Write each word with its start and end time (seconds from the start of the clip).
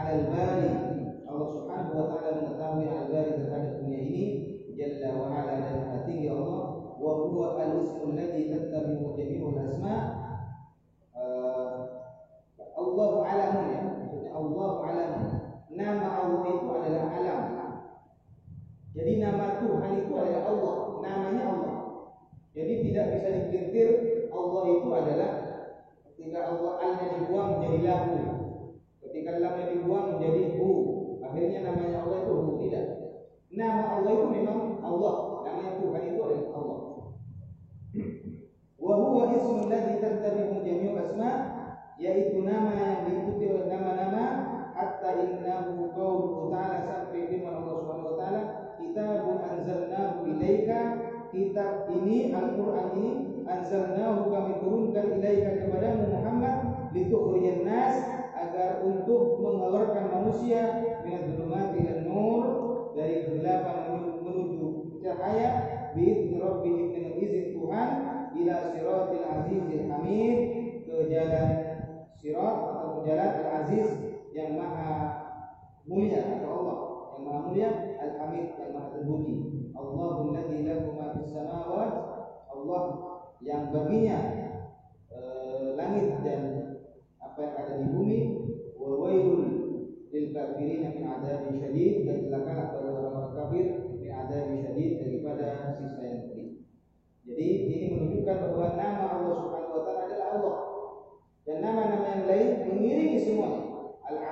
على 0.00 0.14
المال 0.20 0.59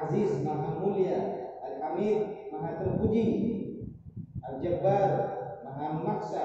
Al-Aziz 0.09 0.41
Maha 0.41 0.81
Mulia, 0.81 1.53
Al-Hamid 1.61 2.49
Maha 2.49 2.81
Terpuji, 2.81 3.29
Al-Jabbar 4.41 5.05
Maha 5.69 6.01
Memaksa, 6.01 6.45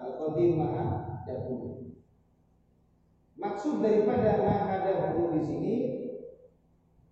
Al-Qadir 0.00 0.56
Maha 0.56 1.20
Dahulu. 1.28 1.92
Maksud 3.36 3.84
daripada 3.84 4.40
Maha 4.40 4.80
Dahulu 4.80 5.36
di 5.36 5.42
sini 5.44 5.74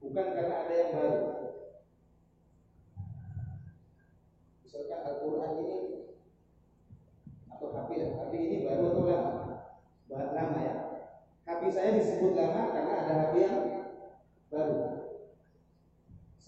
bukan 0.00 0.26
karena 0.32 0.56
ada 0.56 0.72
yang 0.72 0.90
baru. 0.96 1.20
Misalkan 4.64 5.00
Al-Quran 5.04 5.52
ini 5.52 5.78
atau 7.52 7.68
HP, 7.76 8.16
HP 8.16 8.32
ini 8.40 8.56
baru 8.64 8.84
atau 8.88 9.04
lama? 9.04 9.32
Bahan 10.08 10.30
lama 10.32 10.58
ya. 10.64 10.76
HP 11.44 11.60
saya 11.68 11.92
disebut 11.92 12.32
lama 12.32 12.72
karena 12.72 12.92
ada 13.04 13.12
HP 13.20 13.34
yang 13.36 13.60
baru. 14.48 14.97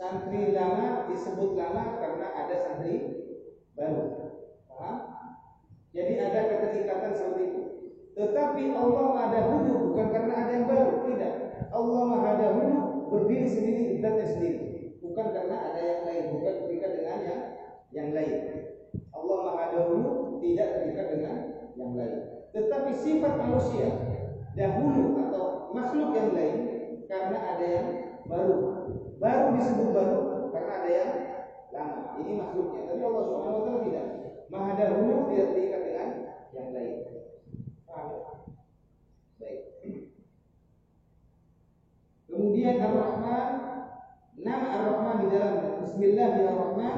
Santri 0.01 0.57
lama 0.57 1.05
disebut 1.13 1.61
lama 1.61 2.01
karena 2.01 2.33
ada 2.33 2.57
santri 2.57 3.21
baru. 3.77 4.33
Paham? 4.65 4.97
Jadi 5.93 6.17
ada 6.17 6.41
keterikatan 6.49 7.13
seperti 7.13 7.43
itu. 7.53 7.63
Tetapi 8.17 8.63
Allah 8.73 9.05
Maha 9.13 9.29
Dahulu 9.29 9.93
bukan 9.93 10.09
karena 10.09 10.33
ada 10.41 10.53
yang 10.57 10.67
baru, 10.73 11.05
tidak. 11.05 11.35
Allah 11.69 12.03
Maha 12.17 12.33
Dahulu 12.41 12.77
berdiri 13.13 13.45
sendiri 13.45 14.01
zatnya 14.01 14.25
sendiri, 14.25 14.61
bukan 15.05 15.27
karena 15.37 15.57
ada 15.69 15.81
yang 15.85 16.01
lain, 16.09 16.25
bukan 16.33 16.55
terikat 16.65 16.91
dengan 16.97 17.19
yang 17.21 17.41
yang 17.93 18.09
lain. 18.17 18.37
Allah 19.13 19.39
Maha 19.53 19.65
Dahulu 19.69 20.41
tidak 20.41 20.69
terikat 20.81 21.07
dengan 21.13 21.37
yang 21.77 21.93
lain. 21.93 22.19
Tetapi 22.57 22.91
sifat 22.97 23.37
manusia 23.37 23.89
dahulu 24.57 25.29
atau 25.29 25.77
makhluk 25.77 26.17
yang 26.17 26.33
lain 26.33 26.57
karena 27.05 27.39
ada 27.53 27.67
yang 27.69 27.89
baru. 28.25 28.59
Baru 29.21 29.53
disebut 29.61 29.89
baru 29.93 30.49
karena 30.49 30.73
ada 30.81 30.91
yang 30.91 31.13
lama. 31.77 32.01
Ini 32.25 32.33
makhluknya. 32.41 32.89
Tapi 32.89 33.03
Allah 33.05 33.25
Subhanahu 33.29 33.59
wa 33.61 33.65
taala 33.69 33.85
tidak. 33.85 34.07
Maha 34.49 34.73
dahulu 34.75 35.29
tidak 35.29 35.47
terikat 35.53 35.81
dengan 35.85 36.09
yang 36.57 36.69
lain. 36.73 36.95
Ya? 37.05 38.03
Baik. 39.37 39.61
Kemudian 42.31 42.77
Ar-Rahman 42.81 43.49
Nama 44.41 44.67
Ar-Rahman 44.73 45.17
di 45.21 45.37
dalam 45.37 45.85
Bismillahirrahman 45.85 46.97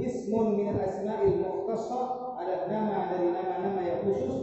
Ismun 0.00 0.56
min 0.56 0.72
al-asma'il 0.72 1.36
mukhtasar 1.42 2.38
adalah 2.40 2.64
nama 2.70 3.12
dari 3.12 3.28
nama-nama 3.34 3.80
yang 3.82 4.08
khusus 4.08 4.37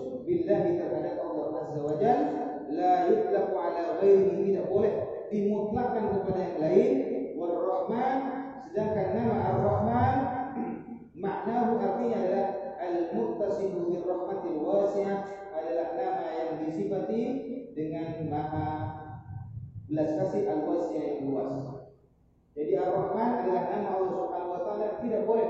jadi 23.05 23.21
Ar-Rahman 23.21 23.31
adalah 23.45 23.63
nama 23.69 23.89
Allah 23.93 24.09
Subhanahu 24.17 24.49
wa 24.49 24.61
taala 24.65 24.87
tidak 24.97 25.21
boleh 25.29 25.49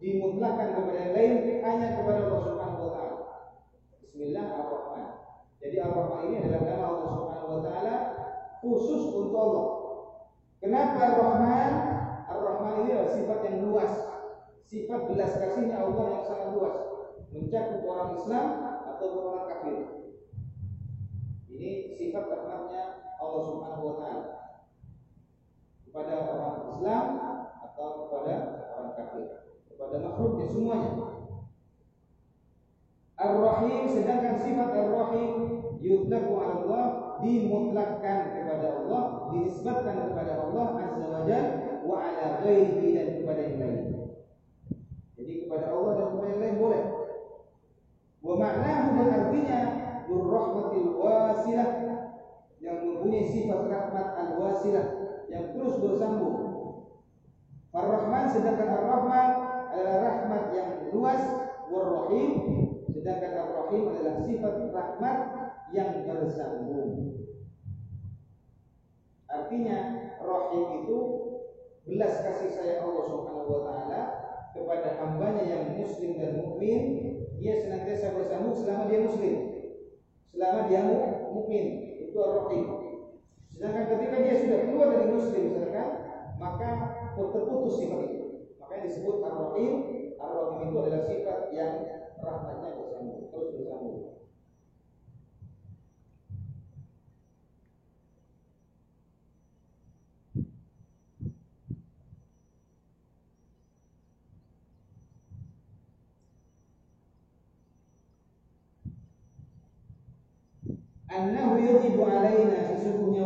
dimutlakkan 0.00 0.68
kepada 0.72 0.98
yang 1.04 1.12
lain 1.12 1.32
hanya 1.60 1.88
kepada 2.00 2.20
Allah 2.24 2.42
Subhanahu 2.48 2.80
wa 2.80 2.92
taala. 2.96 3.16
Bismillah 4.00 4.46
Ar-Rahman. 4.56 5.06
Jadi 5.60 5.76
Ar-Rahman 5.84 6.20
ini 6.24 6.36
adalah 6.40 6.62
nama 6.64 6.84
Allah 6.88 7.08
Subhanahu 7.12 7.52
wa 7.52 7.60
taala 7.60 7.94
khusus 8.64 9.02
untuk 9.12 9.36
Allah. 9.36 9.66
Kenapa 10.64 10.98
Ar-Rahman? 11.12 11.72
Ar-Rahman 12.24 12.72
ini 12.80 12.90
adalah 12.96 13.12
sifat 13.12 13.38
yang 13.44 13.58
luas. 13.68 13.92
Sifat 14.64 15.00
belas 15.12 15.32
kasihnya 15.36 15.76
Allah 15.84 16.04
yang 16.08 16.24
sangat 16.24 16.48
luas. 16.56 16.76
Mencakup 17.28 17.84
orang 17.84 18.10
Islam 18.16 18.46
atau 18.96 19.06
orang 19.12 19.46
kafir. 19.52 19.78
Ini 21.52 21.70
sifat 22.00 22.24
rahmatnya 22.32 22.84
Allah 23.20 23.42
Subhanahu 23.44 23.84
wa 23.92 23.96
taala 24.00 24.47
kepada 25.98 26.30
orang 26.30 26.58
Islam 26.70 27.04
atau 27.58 27.88
kepada 28.06 28.34
orang 28.70 28.92
kafir, 28.94 29.26
kepada 29.66 29.96
makhluknya 29.98 30.46
semuanya. 30.46 30.92
Ar-Rahim 33.18 33.90
sedangkan 33.90 34.38
sifat 34.38 34.70
Ar-Rahim 34.78 35.30
yutlaku 35.82 36.38
Allah 36.38 36.84
dimutlakkan 37.18 38.30
kepada 38.30 38.66
Allah, 38.78 39.02
dinisbatkan 39.34 40.14
kepada 40.14 40.32
Allah 40.38 40.66
Azza 40.86 41.02
wa 41.02 41.26
wa 41.82 41.96
ala 41.98 42.46
ghairihi 42.46 42.94
dan 42.94 43.08
kepada 43.18 43.40
yang 43.42 43.58
lain. 43.58 43.82
Jadi 45.18 45.32
kepada 45.50 45.74
Allah 45.74 45.92
dan 45.98 46.06
kepada 46.14 46.30
yang 46.30 46.42
lain 46.46 46.56
boleh. 46.62 46.82
Wa 48.22 48.34
ma'nahu 48.38 48.88
dan 49.02 49.08
artinya 49.18 49.60
Nur-Rahmatil 50.06 50.90
Wasilah 50.94 51.70
yang 52.62 52.86
mempunyai 52.86 53.26
sifat 53.26 53.66
rahmat 53.66 54.08
al-wasilah 54.14 55.07
yang 55.28 55.52
terus 55.52 55.76
bersambung. 55.80 56.36
Ar-Rahman 57.72 58.24
sedangkan 58.32 58.68
Ar-Rahman 58.80 59.28
adalah 59.68 59.96
rahmat 60.00 60.42
yang 60.56 60.70
luas, 60.90 61.22
War-Rahim 61.68 62.30
sedangkan 62.88 63.32
Ar-Rahim 63.44 63.82
adalah 63.92 64.14
sifat 64.24 64.54
rahmat 64.72 65.18
yang 65.76 66.08
bersambung. 66.08 66.88
Artinya 69.28 69.78
Rahim 70.24 70.66
itu 70.84 70.98
belas 71.84 72.24
kasih 72.24 72.50
sayang 72.52 72.88
Allah 72.88 73.04
Subhanahu 73.04 73.52
wa 73.52 73.60
taala 73.68 74.00
kepada 74.56 74.96
hambanya 74.96 75.44
yang 75.44 75.64
muslim 75.76 76.16
dan 76.16 76.40
mukmin, 76.40 76.80
dia 77.36 77.60
senantiasa 77.60 78.16
bersambung 78.16 78.56
selama 78.56 78.88
dia 78.88 79.04
muslim. 79.04 79.34
Selama 80.32 80.60
dia 80.72 80.80
mukmin, 81.28 81.64
itu 82.08 82.16
Ar-Rahim. 82.16 82.87
Sedangkan 83.58 83.90
ketika 83.90 84.22
dia 84.22 84.38
sudah 84.38 84.58
keluar 84.62 84.86
dari 84.86 85.10
muslim 85.10 85.50
misalkan, 85.50 85.90
maka 86.38 86.70
terputus 87.18 87.74
sifat 87.82 88.06
itu. 88.06 88.54
Makanya 88.62 88.86
disebut 88.86 89.18
ar-rahim. 89.18 89.72
Itu 90.62 90.74
adalah 90.78 91.02
sifat 91.02 91.38
yang 91.50 91.72
rahmatnya 92.22 92.70
bersambung, 92.78 93.26
terus 93.34 93.50
bersambung. 93.58 93.98
Alaina 111.98 112.57
sesungguhnya 112.57 112.57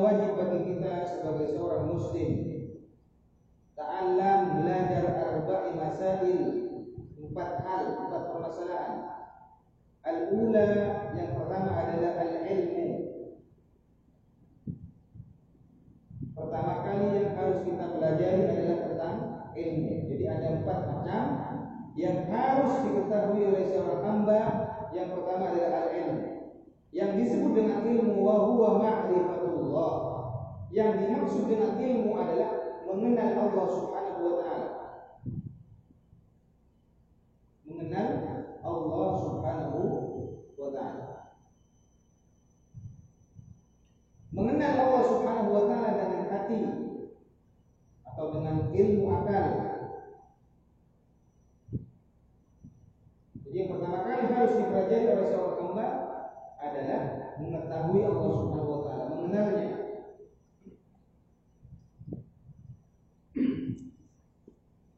wajib 0.03 0.35
bagi 0.35 0.61
kita 0.67 1.07
sebagai 1.07 1.47
seorang 1.55 1.87
muslim. 1.95 2.31
Ta'allam 3.79 4.41
belajar 4.59 5.05
arba'i 5.31 5.71
masail 5.79 6.41
empat 7.23 7.51
hal 7.63 7.83
empat 8.03 8.23
permasalahan. 8.35 8.95
Al-ula 10.03 10.71
yang 11.15 11.31
pertama 11.39 11.71
adalah 11.79 12.13
al-ilmu. 12.19 12.89
Pertama 16.35 16.73
kali 16.83 17.07
yang 17.23 17.31
harus 17.39 17.59
kita 17.63 17.85
pelajari 17.95 18.43
adalah 18.51 18.79
tentang 18.83 19.17
ilmu. 19.55 19.93
Jadi 20.11 20.25
ada 20.27 20.47
empat 20.59 20.79
macam 20.91 21.25
yang 21.95 22.27
harus 22.27 22.73
diketahui 22.83 23.43
oleh 23.55 23.65
seorang 23.71 24.03
hamba. 24.03 24.43
Yang 24.91 25.09
pertama 25.15 25.45
adalah 25.55 25.73
al-ilmu 25.87 26.32
yang 26.93 27.17
disebut 27.17 27.57
dengan 27.57 27.89
ilmu 27.89 28.21
wa 28.21 28.37
huwa 28.47 28.69
ma'rifatullah. 28.85 29.95
Yang 30.73 30.91
dimaksud 31.05 31.45
dengan 31.49 31.77
ilmu 31.77 32.11
adalah 32.17 32.53
mengenal 32.89 33.31
Allah 33.49 33.67
Subhanahu 33.73 34.21
wa 34.25 34.35
taala. 34.41 34.71
Mengenal 37.65 38.09
Allah 38.61 39.11
Subhanahu 39.21 39.81
wa 40.57 40.69
taala. 40.73 41.09
Mengenal 44.33 44.73
Allah 44.77 45.03
Subhanahu 45.09 45.51
wa 45.53 45.65
taala 45.69 45.91
dengan 45.97 46.29
hati 46.29 46.59
ilmu 48.73 49.05
akal. 49.21 49.47
Jadi 53.45 53.57
yang 53.57 53.71
pertama 53.77 53.99
kali 54.09 54.25
harus 54.33 54.55
dipelajari 54.57 55.07
oleh 55.13 55.27
seorang 55.29 55.61
hamba 55.61 55.89
adalah 56.83 57.39
mengetahui 57.39 58.03
Allah 58.03 58.31
Subhanahu 58.43 58.75
wa 58.75 58.81
taala, 58.83 59.05
mengenalnya. 59.07 59.71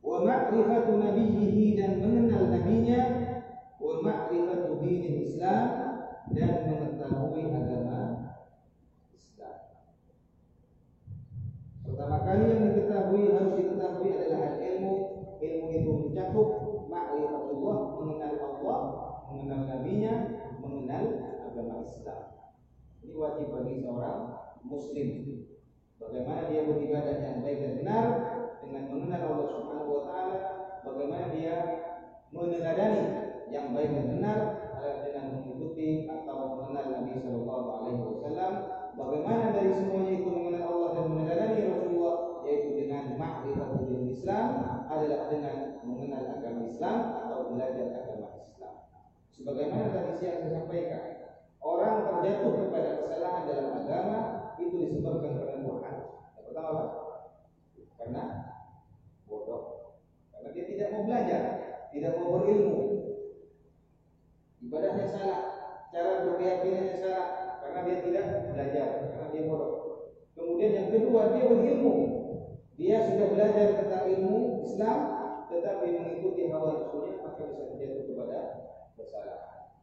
Wa 0.00 0.16
ma'rifatu 0.24 0.92
nabiyhi 0.96 1.76
dan 1.76 2.00
mengenal 2.00 2.48
nabinya, 2.48 3.00
wa 3.76 4.00
ma'rifatu 4.00 4.80
dinil 4.80 5.28
Islam 5.28 5.66
dan 6.32 6.52
mengetahui 6.64 7.52
agama 7.52 8.00
Islam. 9.12 9.58
Pertama 11.84 12.16
kali 12.24 12.44
yang 12.48 12.62
diketahui 12.72 13.22
harus 13.36 13.52
diketahui 13.60 14.10
adalah 14.16 14.56
ilmu. 14.56 14.94
Ilmu 15.36 15.66
itu 15.68 15.90
mencakup 15.92 16.48
ma'rifatullah, 16.88 17.78
mengenal 18.00 18.34
Allah, 18.40 18.80
mengenal 19.28 19.60
nabinya, 19.68 20.14
mengenal 20.64 21.04
agama 21.44 21.84
Islam. 21.84 22.22
Ini 23.04 23.12
wajib 23.14 23.52
bagi 23.52 23.84
seorang 23.84 24.20
muslim. 24.64 25.08
Bagaimana 26.00 26.48
dia 26.48 26.64
beribadah 26.64 27.14
yang 27.20 27.44
baik 27.44 27.58
dan 27.60 27.72
benar 27.84 28.06
dengan 28.64 28.84
mengenal 28.88 29.20
Allah 29.28 29.48
Subhanahu 29.52 29.92
wa 29.92 30.02
taala, 30.08 30.38
bagaimana 30.82 31.26
dia 31.30 31.56
meneladani 32.32 33.04
yang 33.52 33.76
baik 33.76 33.92
dan 33.92 34.06
benar 34.18 34.38
dengan 35.04 35.24
mengikuti 35.36 36.08
atau 36.08 36.56
mengenal 36.56 36.86
Nabi 36.90 37.12
Shallallahu 37.20 37.66
Alaihi 37.76 38.02
Wasallam. 38.02 38.52
Bagaimana 38.94 39.44
dari 39.52 39.70
semuanya 39.74 40.12
itu 40.22 40.28
mengenal 40.32 40.64
Allah 40.64 40.88
dan 40.96 41.04
meneladani 41.12 41.60
Rasulullah, 41.70 42.16
yaitu 42.46 42.70
dengan 42.78 43.04
ma'rifatul 43.20 44.06
Islam 44.08 44.48
adalah 44.88 45.28
dengan 45.28 45.56
mengenal 45.84 46.22
agama 46.40 46.62
Islam 46.66 46.96
atau 47.20 47.52
belajar 47.52 47.86
agama 47.94 48.28
Islam. 48.42 48.74
Sebagaimana 49.44 49.92
tadi 49.92 50.12
siang 50.16 50.40
saya 50.40 50.56
sampaikan, 50.56 51.04
orang 51.60 52.08
terjatuh 52.08 52.64
kepada 52.64 52.90
kesalahan 52.96 53.44
dalam 53.44 53.76
agama 53.76 54.18
itu 54.56 54.88
disebabkan 54.88 55.36
karena 55.36 55.60
dua 55.60 55.76
hal. 55.84 55.96
Yang 56.32 56.44
pertama? 56.48 56.82
Karena 58.00 58.22
bodoh. 59.28 59.62
Karena 60.32 60.48
dia 60.48 60.64
tidak 60.64 60.88
mau 60.96 61.04
belajar, 61.04 61.42
tidak 61.92 62.12
mau 62.16 62.40
berilmu, 62.40 62.78
ibadahnya 64.64 65.12
salah, 65.12 65.40
cara 65.92 66.24
berkeyakinannya 66.24 66.96
salah 67.04 67.26
karena 67.60 67.80
dia 67.84 67.96
tidak 68.00 68.24
belajar, 68.48 68.86
karena 69.12 69.26
dia 69.28 69.44
bodoh. 69.44 69.72
Kemudian 70.32 70.72
yang 70.72 70.88
kedua 70.88 71.36
dia 71.36 71.44
berilmu, 71.52 71.94
dia 72.80 72.96
sudah 73.12 73.28
belajar 73.28 73.66
tentang 73.76 74.08
ilmu 74.08 74.64
Islam, 74.64 74.98
tetapi 75.52 76.00
mengikuti 76.00 76.48
hawa 76.48 76.80
nafsunya 76.80 77.20
maka 77.20 77.44
bisa 77.44 77.68
terjatuh 77.76 78.08
kepada 78.08 78.40
kesalahan. 78.94 79.74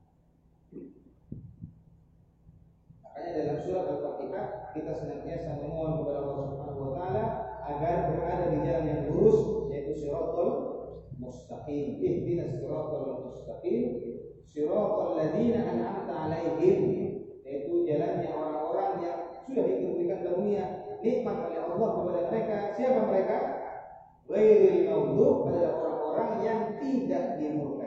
Makanya 3.03 3.32
dalam 3.36 3.58
surat 3.63 3.86
Al-Fatihah 3.91 4.46
kita 4.72 4.91
senantiasa 4.96 5.60
memohon 5.60 6.03
kepada 6.03 6.20
Allah 6.24 6.46
Subhanahu 6.48 6.82
wa 6.82 6.91
taala 6.96 7.24
agar 7.68 7.96
berada 8.12 8.46
di 8.56 8.60
jalan 8.63 8.86
yang 8.88 9.01
lurus 9.12 9.70
yaitu 9.72 9.94
siratal 9.96 10.50
mustaqim. 11.20 12.00
Ihdinas 12.00 12.56
siratal 12.58 13.30
mustaqim 13.30 13.84
siratal 14.48 15.20
ladzina 15.20 15.60
an'amta 15.68 16.13
'alaihim 16.15 16.80
yaitu 17.44 17.84
jalannya 17.84 18.32
orang-orang 18.32 18.91
yang 19.03 19.18
sudah 19.44 19.63
diberikan 19.68 20.20
karunia 20.24 20.63
nikmat 21.03 21.36
oleh 21.50 21.60
Allah 21.60 21.89
kepada 21.98 22.22
mereka. 22.32 22.58
Siapa 22.77 23.00
mereka? 23.10 23.38
Ghairil 24.32 24.88
maghdub 24.88 25.51
adalah 25.51 25.74
orang-orang 25.84 26.32
yang 26.46 26.60
tidak 26.80 27.36
dimurkai. 27.36 27.81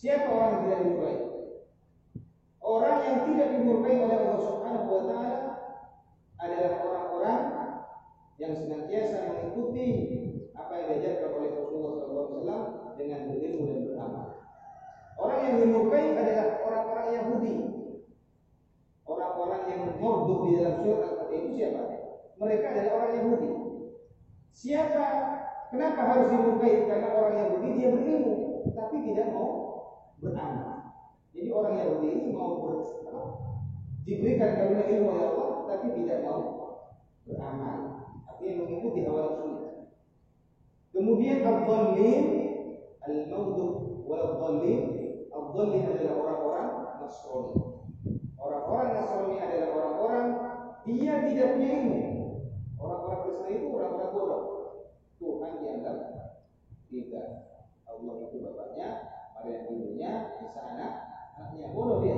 Siapa 0.00 0.32
orang 0.32 0.48
yang 0.48 0.64
tidak 0.64 0.80
dimurkai? 0.80 1.16
Orang 2.64 2.98
yang 3.04 3.18
tidak 3.28 3.48
dimurkai 3.52 3.96
oleh 4.00 4.16
Allah 4.16 4.40
Subhanahu 4.40 4.88
wa 4.88 5.02
taala 5.04 5.38
adalah 6.40 6.72
orang-orang 6.80 7.42
yang 8.40 8.56
senantiasa 8.56 9.28
mengikuti 9.28 9.88
apa 10.56 10.72
yang 10.72 10.86
diajarkan 10.96 11.36
oleh 11.36 11.50
Rasulullah 11.52 11.92
SAW 12.00 12.60
dengan 12.96 13.28
berilmu 13.28 13.62
dan 13.68 13.78
beramal. 13.92 14.26
Orang 15.20 15.40
yang 15.44 15.56
dimurkai 15.68 16.16
adalah 16.16 16.46
orang-orang 16.64 17.08
Yahudi. 17.20 17.54
Orang-orang 19.04 19.62
yang 19.68 19.82
morduk 20.00 20.40
di 20.48 20.50
dalam 20.64 20.80
surat 20.80 21.28
itu 21.28 21.48
siapa? 21.60 21.82
Mereka 22.40 22.64
adalah 22.72 22.92
orang 23.04 23.12
Yahudi. 23.20 23.50
Siapa? 24.56 25.06
Kenapa 25.68 26.00
harus 26.08 26.32
dimurkai? 26.32 26.88
Karena 26.88 27.08
orang 27.12 27.34
Yahudi 27.36 27.68
dia 27.76 27.92
berilmu, 27.92 28.36
tapi 28.72 28.96
tidak 29.04 29.28
mau 29.36 29.69
beramal. 30.20 30.92
Jadi 31.32 31.48
orang 31.48 31.74
Yahudi 31.80 32.08
ini 32.12 32.28
mau 32.36 32.60
ber, 32.60 32.84
diberikan 34.04 34.50
karunia 34.56 34.84
ilmu 34.90 35.08
oleh 35.12 35.24
Allah, 35.32 35.48
tapi 35.68 35.86
tidak 35.96 36.18
mau 36.24 36.40
beramal. 37.24 37.78
Artinya 38.26 38.64
mengikuti 38.64 39.04
hawa 39.04 39.20
nafsunya. 39.28 39.68
Kemudian 40.90 41.38
al-dhallim, 41.46 42.24
al-maudud 43.04 44.02
wal-dhallim, 44.04 44.80
al-dhallim 45.30 45.82
adalah 45.86 46.14
orang-orang 46.18 46.68
Nasrani. 47.00 47.54
Orang-orang 48.40 48.88
Nasrani 48.96 49.36
adalah 49.38 49.68
orang-orang 49.76 50.26
dia 50.88 51.12
tidak 51.28 51.46
punya 51.54 51.68
ilmu. 51.78 52.02
Orang-orang 52.80 53.20
Kristen 53.28 53.52
itu 53.52 53.66
orang-orang 53.70 54.10
bodoh. 54.16 54.42
Tuhan 55.20 55.52
dianggap 55.60 55.96
tidak. 56.88 57.28
Allah 57.84 58.14
itu 58.26 58.36
bapaknya, 58.40 58.88
Maria 59.40 59.64
ibunya, 59.72 60.12
Isa 60.44 60.60
anak, 60.60 60.92
anaknya 61.40 61.72
bodoh 61.72 62.04
dia. 62.04 62.16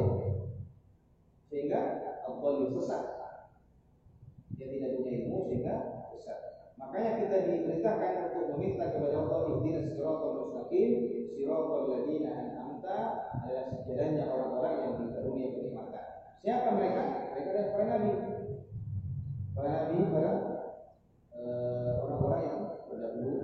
Sehingga 1.46 1.80
Allah 2.26 2.50
sesat. 2.74 3.04
Dia 4.58 4.66
tidak 4.66 4.98
punya 4.98 5.10
ilmu 5.22 5.46
sehingga 5.46 5.74
sesat. 6.10 6.74
Makanya 6.74 7.22
kita 7.22 7.36
diperintahkan 7.46 8.12
untuk 8.34 8.58
meminta 8.58 8.90
kepada 8.90 9.22
Allah 9.22 9.38
ihdinas 9.54 9.94
siratal 9.94 10.34
mustaqim, 10.42 10.90
siratal 11.30 11.86
ladzina 11.86 12.30
an'amta 12.34 12.98
adalah 13.38 13.64
sejalannya 13.70 14.24
orang-orang 14.26 14.74
yang 14.82 14.92
dikarunia 15.06 15.48
kenikmatan. 15.54 16.06
Siapa 16.42 16.68
mereka? 16.74 17.02
Mereka 17.30 17.48
adalah 17.54 17.70
para 17.70 17.84
nabi. 17.86 18.12
Para 19.54 19.70
nabi, 19.70 19.96
para 20.10 20.32
orang-orang 22.02 22.42
yang 22.50 22.60
terdahulu 22.90 23.34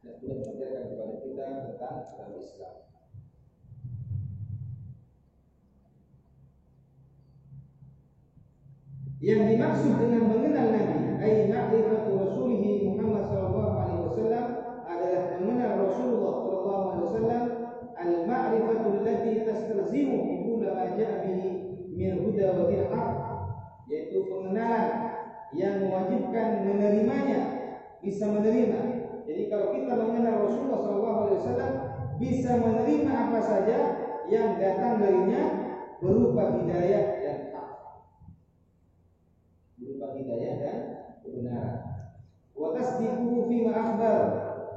dan 0.00 0.12
sudah 0.22 0.34
mengajarkan 0.38 0.82
kepada 0.94 1.14
kita 1.26 1.44
tentang 1.66 1.96
agama 2.06 2.38
Islam. 2.38 2.89
Yang 9.20 9.40
dimaksud 9.52 9.92
dengan 10.00 10.32
mengenal 10.32 10.66
Nabi, 10.72 11.20
ay 11.20 11.52
ma'rifatu 11.52 12.10
rasulih 12.16 12.88
Muhammad 12.88 13.28
sallallahu 13.28 13.72
alaihi 13.76 14.02
wasallam 14.08 14.46
adalah 14.88 15.22
mengenal 15.36 15.72
Rasulullah 15.84 16.34
sallallahu 16.40 16.84
alaihi 16.88 17.04
wasallam 17.04 17.42
al-ma'rifatu 18.00 18.86
allati 18.96 19.32
tastalzimu 19.44 20.16
bi 20.24 20.34
kulli 20.40 20.68
ma 20.72 20.96
ja'a 20.96 21.20
bihi 21.28 21.48
min 21.92 22.12
huda 22.24 22.64
wa 22.64 22.64
yaitu 23.92 24.24
pengenalan 24.24 24.88
yang 25.52 25.84
mewajibkan 25.84 26.64
menerimanya 26.64 27.40
bisa 28.00 28.24
menerima. 28.24 28.80
Jadi 29.28 29.42
kalau 29.52 29.76
kita 29.76 30.00
mengenal 30.00 30.48
Rasulullah 30.48 30.80
sallallahu 30.80 31.18
alaihi 31.28 31.38
wasallam 31.44 31.72
bisa 32.16 32.50
menerima 32.56 33.12
apa 33.12 33.40
saja 33.44 33.78
yang 34.32 34.56
datang 34.56 34.96
darinya 34.96 35.44
berupa 36.00 36.56
hidayah 36.56 37.04
dan 37.20 37.38
berupa 39.80 40.06
hidayah 40.14 40.54
dan 40.60 40.78
kebenaran. 41.24 41.78
Wa 42.54 42.76
tasdiquhu 43.70 43.70
fi 43.70 43.72
ma 43.72 43.78
akhbar 43.78 44.20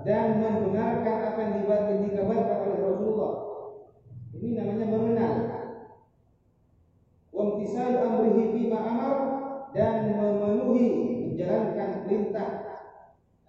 dan 0.05 0.25
membenarkan 0.39 1.17
apa 1.33 1.39
yang 1.41 2.01
dikabarkan 2.05 2.57
oleh 2.63 2.79
Rasulullah. 2.83 3.33
Ini 4.37 4.49
namanya 4.53 4.85
mengenal. 4.85 5.35
Wa 7.33 7.41
imtisalu 7.41 7.97
amrihi 7.97 8.43
fi 8.53 8.61
ma 8.69 8.79
amar 8.85 9.15
dan 9.73 10.13
memenuhi 10.13 10.87
menjalankan 11.29 11.89
perintah 12.05 12.49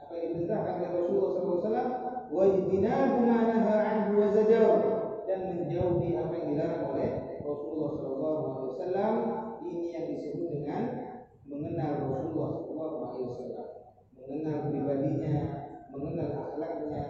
apa 0.00 0.12
yang 0.16 0.40
diperintahkan 0.40 0.74
oleh 0.80 0.90
Rasulullah 0.96 1.30
SAW 1.60 1.90
wa 2.32 2.42
ijtinabu 2.48 3.16
ma 3.28 3.38
naha 3.44 3.74
anhu 3.84 4.12
wa 4.24 4.28
dan 5.24 5.40
menjauhi 5.52 6.16
apa 6.16 6.32
yang 6.36 6.48
dilarang 6.56 6.84
oleh 6.94 7.10
Rasulullah 7.44 7.90
SAW 8.72 9.16
ini 9.64 9.92
yang 9.92 10.04
disebut 10.16 10.48
dengan 10.62 10.82
mengenal 11.44 11.92
Rasulullah 12.08 12.64
SAW, 13.14 13.68
mengenal 14.16 14.56
pribadinya, 14.68 15.36
mengenal 15.92 16.30
akhlaknya, 16.34 17.02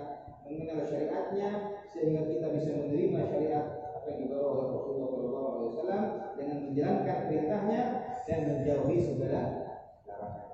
mengenal 0.45 0.81
syariatnya, 0.85 1.51
sehingga 1.89 2.29
kita 2.29 2.47
bisa 2.55 2.71
menerima 2.77 3.21
syariat 3.27 3.67
apa 3.97 4.07
yang 4.11 4.21
dibawa 4.29 4.49
oleh 4.53 4.67
Rasulullah 4.77 5.09
SAW 5.73 6.05
dengan 6.37 6.59
menjalankan 6.71 7.19
perintahnya 7.31 7.83
dan 8.25 8.41
menjauhi 8.49 8.99
segala 9.01 9.43
larangan. 10.09 10.45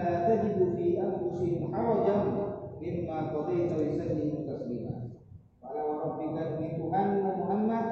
la 0.00 0.26
tajidu 0.26 0.74
fi 0.76 0.98
anfusihim 1.00 1.70
harajan 1.72 2.36
mimma 2.80 3.32
qadaita 3.32 3.72
wa 3.76 3.82
yusallimu 3.84 4.38
taslima. 4.48 4.94
Fala 5.60 5.80
wa 5.84 5.94
rabbika 6.04 6.42
demi 6.56 6.68
Tuhan 6.80 7.08
Muhammad 7.22 7.84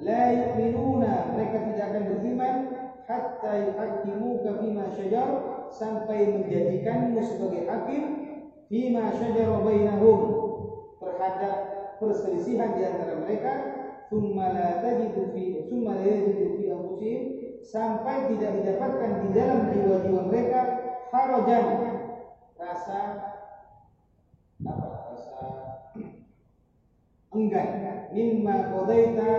la 0.00 0.22
yu'minuna 0.32 1.36
mereka 1.36 1.58
tidak 1.70 1.86
akan 1.92 2.04
beriman 2.16 2.56
hatta 3.04 3.52
yuhaqqimuka 3.68 4.50
fima 4.64 4.84
syajar 4.96 5.28
sampai 5.70 6.40
menjadikanmu 6.40 7.20
sebagai 7.20 7.68
hakim 7.68 8.02
fima 8.72 9.12
syajara 9.14 9.60
bainahum 9.60 10.20
terhadap 10.98 11.56
perselisihan 12.00 12.74
di 12.74 12.82
antara 12.86 13.20
mereka 13.20 13.52
thumma 14.08 14.56
la 14.56 14.68
tajidu 14.80 15.30
fi 15.36 15.68
thumma 15.68 16.00
la 16.00 16.06
yajidu 16.06 16.58
fi 16.58 16.64
anfusihim 16.72 17.22
sampai 17.60 18.32
tidak 18.34 18.50
didapatkan 18.62 19.10
di 19.20 19.28
dalam 19.36 19.68
jiwa-jiwa 19.68 20.22
mereka 20.26 20.60
harajan 21.10 21.66
rasa 22.54 23.00
apa 24.62 24.88
rasa 25.10 25.46
enggan 27.34 27.68
mimma 28.14 28.70
qadaita 28.70 29.30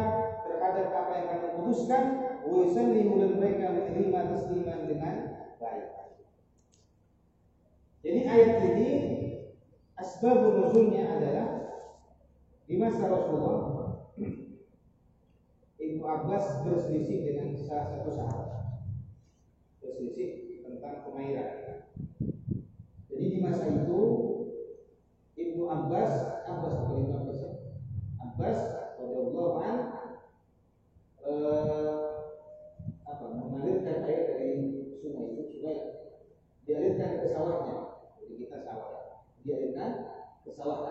terhadap 0.43 0.87
apa 0.91 1.11
yang 1.15 1.27
kamu 1.31 1.47
putuskan 1.63 2.03
wa 2.43 2.55
yusallimu 2.67 3.23
dan 3.23 3.31
mereka 3.39 3.65
menerima 3.71 4.19
tasliman 4.35 4.79
dengan 4.83 5.15
baik 5.63 5.87
jadi 8.03 8.19
ayat 8.27 8.55
ini 8.75 8.89
asbab 9.95 10.43
nuzulnya 10.43 11.07
adalah 11.07 11.47
di 12.67 12.75
masa 12.75 13.07
Rasulullah 13.07 13.95
Ibnu 15.79 16.03
Abbas 16.03 16.67
berselisih 16.67 17.31
dengan 17.31 17.55
salah 17.55 17.95
satu 17.95 18.11
sahabat 18.11 18.61
berselisih 19.79 20.51
tentang 20.81 21.05
Humairah. 21.05 21.83
Jadi 23.05 23.25
di 23.27 23.37
masa 23.37 23.69
itu 23.69 24.01
Ibnu 25.37 25.63
Abbas 25.85 26.11
Abbas 26.45 26.73
atau 26.77 26.95
Ibnu 26.97 27.15
Abbas 27.25 27.39
ya? 27.41 27.53
Abbas 28.21 28.59
radhiyallahu 29.01 29.55
an 29.61 29.77
eh, 31.25 31.95
apa 33.05 33.25
mengalirkan 33.33 34.05
air 34.05 34.21
dari 34.35 34.51
sungai 35.01 35.35
itu 35.35 35.43
sungai 35.57 35.77
dialirkan 36.65 37.21
ke 37.21 37.27
sawahnya 37.29 37.75
jadi 38.21 38.33
kita 38.45 38.57
sawah 38.61 38.89
dialirkan 39.41 39.89
ke 40.45 40.51
sawah 40.53 40.89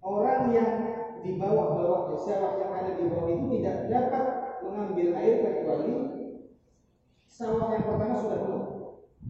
orang 0.00 0.42
yang 0.52 0.72
di 1.20 1.36
bawah-bawah 1.36 2.16
sawah 2.20 2.60
yang 2.60 2.72
ada 2.76 3.00
di 3.00 3.08
bawah 3.08 3.28
itu 3.32 3.46
tidak 3.60 3.88
dapat 3.88 4.24
mengambil 4.60 5.08
air 5.16 5.34
kecuali 5.40 5.92
sawah 7.24 7.72
yang 7.72 7.84
pertama 7.88 8.14
sudah 8.20 8.38
penuh. 8.44 8.64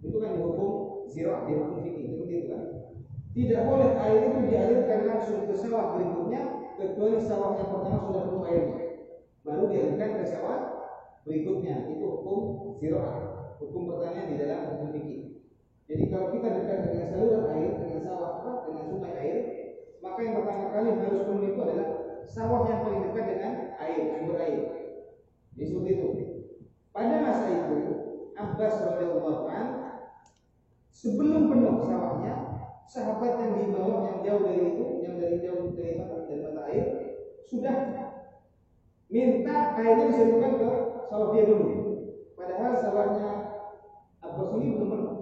Itu 0.02 0.16
kan 0.18 0.35
dihukum 0.35 0.70
zirah, 1.06 1.46
dihukum 1.46 1.78
fikih, 1.78 2.04
itu 2.11 2.24
itu 2.26 2.46
kan. 2.50 2.62
Tidak 3.31 3.62
boleh 3.62 3.95
air 3.95 4.21
itu 4.27 4.40
dialirkan 4.51 5.01
langsung 5.07 5.47
ke 5.47 5.55
sawah 5.55 5.95
berikutnya 5.95 6.43
kecuali 6.75 7.19
sawah 7.23 7.55
yang 7.62 7.71
pertama 7.71 7.99
sudah 8.11 8.23
penuh 8.27 8.43
airnya. 8.43 8.85
Baru 9.47 9.64
dialirkan 9.71 10.11
ke 10.19 10.25
sawah 10.27 10.59
berikutnya. 11.23 11.87
Itu 11.95 12.05
hukum 12.05 12.40
zirah. 12.83 13.55
Hukum 13.62 13.93
pertanian 13.93 14.33
di 14.33 14.37
dalam 14.40 14.61
hukum 14.75 14.88
fikih. 14.97 15.21
Jadi 15.90 16.05
kalau 16.11 16.31
kita 16.31 16.49
dekat 16.55 16.79
dengan 16.87 17.07
saluran 17.11 17.45
air, 17.51 17.71
dengan 17.83 18.01
sawah 18.03 18.29
apa, 18.40 18.53
dengan 18.71 18.85
sungai 18.88 19.14
air, 19.19 19.38
maka 20.01 20.19
yang 20.23 20.35
pertama 20.38 20.64
kali 20.71 20.88
harus 20.97 21.23
penuh 21.27 21.45
itu 21.51 21.61
adalah 21.61 21.88
sawah 22.31 22.61
yang 22.71 22.81
paling 22.87 23.03
dekat 23.11 23.25
dengan 23.27 23.53
air, 23.83 24.01
sumber 24.16 24.37
air. 24.38 24.62
Jadi 25.59 25.64
seperti 25.66 25.90
itu. 25.93 26.09
Pada 26.90 27.16
masa 27.23 27.47
itu, 27.51 27.79
Abbas 28.38 28.75
radhiyallahu 28.81 29.51
sebelum 30.88 31.43
penuh 31.53 31.77
sawahnya, 31.85 32.35
sahabat 32.90 33.38
yang 33.38 33.53
di 33.55 33.70
bawah 33.70 34.03
yang 34.03 34.18
jauh 34.26 34.42
dari 34.42 34.74
itu, 34.74 34.85
yang 35.07 35.14
dari 35.22 35.38
jauh 35.38 35.70
dari 35.79 35.94
mata 35.94 36.26
dari 36.26 36.42
mata 36.42 36.62
air, 36.66 36.87
sudah 37.46 37.76
minta 39.07 39.57
airnya 39.79 40.11
disalurkan 40.11 40.53
ke 40.59 40.70
sawah 41.07 41.29
dia 41.31 41.44
dulu. 41.46 41.68
Padahal 42.35 42.72
sawahnya 42.74 43.31
Abbas 44.26 44.50
ini 44.59 44.74
belum 44.74 44.88
penuh. 44.90 45.16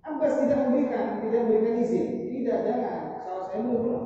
Abbas 0.00 0.34
tidak 0.40 0.58
memberikan, 0.64 1.20
tidak 1.20 1.40
memberikan 1.44 1.74
izin, 1.84 2.06
tidak 2.32 2.56
jangan 2.64 3.00
sawah 3.28 3.44
saya 3.44 3.60
belum 3.68 3.80
penuh. 3.84 4.04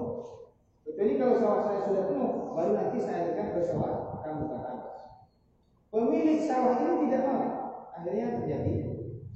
Kecuali 0.82 1.12
kalau 1.22 1.34
sawah 1.38 1.60
saya 1.70 1.80
sudah 1.86 2.04
penuh, 2.10 2.32
baru 2.58 2.72
nanti 2.74 2.98
saya 2.98 3.30
akan 3.30 3.46
ke 3.54 3.60
sawah 3.62 4.18
kamu 4.26 4.44
kata. 4.50 4.72
Pemilik 5.94 6.38
sawah 6.42 6.82
ini 6.82 7.06
tidak 7.06 7.22
mau. 7.30 7.42
Akhirnya 7.94 8.42
terjadi 8.42 8.72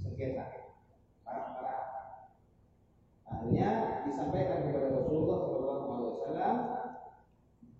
sengketa. 0.02 0.45
Akhirnya 3.46 4.02
disampaikan 4.02 4.58
kepada 4.66 4.90
Rasulullah 4.90 5.38
SAW. 5.46 6.34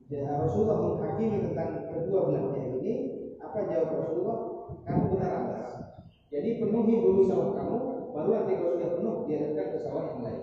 Ya, 0.07 0.39
Rasulullah 0.39 0.79
menghakimi 0.79 1.43
tentang 1.51 1.91
kedua 1.91 2.31
belah 2.31 2.55
pihak 2.55 2.79
ini. 2.79 2.95
Apa 3.43 3.67
jawab 3.67 3.91
Rasulullah? 3.99 4.39
Kamu 4.87 5.19
benar 5.19 5.33
Abbas. 5.43 5.71
Jadi 6.31 6.63
penuhi 6.63 7.03
dulu 7.03 7.27
sawah 7.27 7.59
kamu, 7.59 7.79
baru 8.15 8.31
nanti 8.31 8.53
kalau 8.55 8.73
sudah 8.79 8.91
penuh 8.95 9.15
diadakan 9.27 9.67
ke 9.75 9.79
sawah 9.83 10.03
yang 10.07 10.23
lain. 10.23 10.43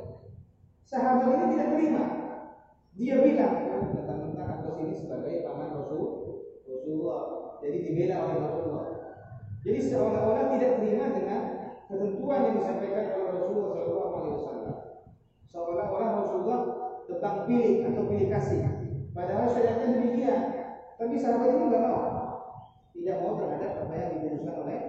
Sahabat 0.84 1.24
ini 1.32 1.46
tidak 1.56 1.70
terima. 1.72 2.04
Dia 3.00 3.16
bilang, 3.24 3.56
tentang-tentang 3.96 4.48
Abbas 4.60 4.76
ini 4.84 4.92
sebagai 4.92 5.48
paman 5.48 5.72
Rasul, 5.72 6.08
Rasulullah. 6.68 7.24
Jadi 7.64 7.78
dibela 7.80 8.28
oleh 8.28 8.38
Rasulullah. 8.44 8.88
Jadi 9.64 9.80
seolah-olah 9.88 10.46
tidak 10.60 10.84
terima 10.84 11.16
dengan 11.16 11.42
ketentuan 11.88 12.40
yang 12.52 12.56
disampaikan 12.60 13.16
oleh 13.16 13.40
Rasulullah 13.40 13.72
SAW. 13.72 14.83
Seolah-olah 15.54 16.10
Rasulullah 16.18 16.62
tentang 17.06 17.46
pilih 17.46 17.86
atau 17.86 18.10
pilih 18.10 18.28
kasih. 18.34 18.66
Padahal 19.14 19.46
syariatnya 19.46 20.02
demikian. 20.02 20.42
Tapi 20.98 21.14
sahabat 21.22 21.54
itu 21.54 21.70
nggak 21.70 21.86
mau. 21.86 22.02
Tidak 22.98 23.16
mau 23.22 23.38
terhadap 23.38 23.86
apa 23.86 23.94
yang 23.94 24.10
diputuskan 24.18 24.56
oleh 24.66 24.80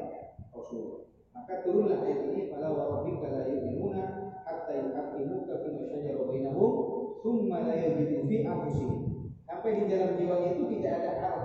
Rasulullah. 0.57 1.05
Maka 1.37 1.55
turunlah 1.61 2.00
ayat 2.00 2.20
ini 2.33 2.48
pada 2.48 2.72
warabbika 2.72 3.29
la 3.29 3.44
yu'minuna 3.44 4.03
hatta 4.48 4.72
yuhaqqimuka 4.72 5.53
fi 5.61 5.68
ma 5.77 5.83
syajara 5.85 6.22
bainahum 6.24 6.72
thumma 7.20 7.68
la 7.68 7.74
yajidu 7.77 8.24
fi 8.24 8.48
anfusihim. 8.48 9.00
Sampai 9.44 9.85
di 9.85 9.85
dalam 9.92 10.16
jiwanya 10.16 10.48
itu 10.57 10.64
tidak 10.72 10.92
ada 11.05 11.11
hal, 11.20 11.38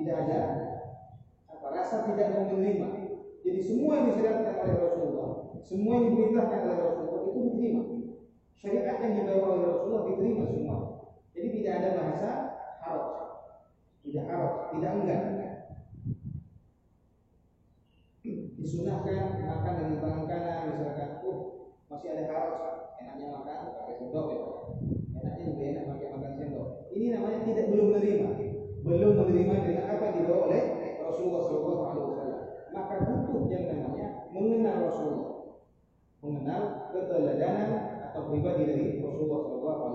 tidak 0.00 0.16
ada 0.24 0.40
apa 1.52 1.66
rasa 1.76 2.08
tidak 2.08 2.32
mau 2.32 2.48
menerima. 2.48 2.88
Jadi 3.44 3.60
semua 3.60 4.00
yang 4.00 4.06
disyariatkan 4.16 4.54
oleh 4.64 4.76
Rasulullah, 4.80 5.30
semua 5.60 5.92
yang 6.00 6.04
diperintahkan 6.08 6.60
oleh 6.64 6.78
Rasulullah 6.80 7.22
itu 7.28 7.38
diterima. 7.52 7.82
Syariat 8.58 8.98
yang 9.00 9.14
dibawa 9.22 9.46
oleh 9.56 9.64
Rasulullah 9.68 10.02
diterima 10.08 10.44
semua. 10.48 10.78
Jadi 11.32 11.48
tidak 11.60 11.74
ada 11.80 11.90
bahasa 11.98 12.30
harus, 12.82 13.08
tidak 14.04 14.24
harus, 14.28 14.54
tidak 14.76 14.92
enggak. 14.92 15.22
Disunahkan 18.62 19.42
makan 19.42 19.74
dengan 19.74 19.98
tangan 19.98 20.24
kanan, 20.30 20.60
misalkan, 20.70 21.08
uh 21.26 21.40
masih 21.90 22.08
ada 22.14 22.24
harus, 22.30 22.60
enaknya 23.02 23.26
makan 23.34 23.56
pakai 23.74 23.94
sendok 23.98 24.26
ya, 24.30 24.40
enaknya 25.18 25.44
juga 25.50 25.64
enak 25.66 25.84
pakai 25.90 26.06
makan 26.14 26.32
sendok. 26.38 26.68
Ini 26.94 27.06
namanya 27.12 27.38
tidak 27.42 27.66
belum 27.68 27.86
menerima, 27.90 28.28
belum 28.86 29.12
menerima 29.18 29.54
dengan 29.66 29.84
apa 29.90 30.04
dibawa 30.14 30.40
oleh 30.48 30.62
Rasulullah 31.02 31.42
SAW. 31.44 31.92
Maka 32.72 32.94
butuh 33.04 33.52
yang 33.52 33.64
namanya 33.68 34.08
mengenal 34.32 34.76
Rasulullah, 34.88 35.34
mengenal 36.24 36.62
keteladanan 36.88 37.91
atau 38.12 38.28
pribadi 38.28 38.68
dari 38.68 38.84
Rasulullah 39.00 39.40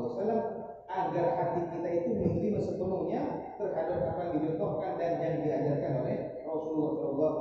SAW 0.09 0.41
agar 0.89 1.25
hati 1.37 1.61
kita 1.69 1.89
itu 2.01 2.09
menerima 2.17 2.57
sepenuhnya 2.57 3.53
terhadap 3.61 4.09
apa 4.09 4.19
yang 4.25 4.33
dicontohkan 4.41 4.97
dan 4.97 5.21
yang 5.21 5.45
diajarkan 5.45 6.01
oleh 6.01 6.41
Rasulullah 6.41 6.91
SAW. 6.97 7.37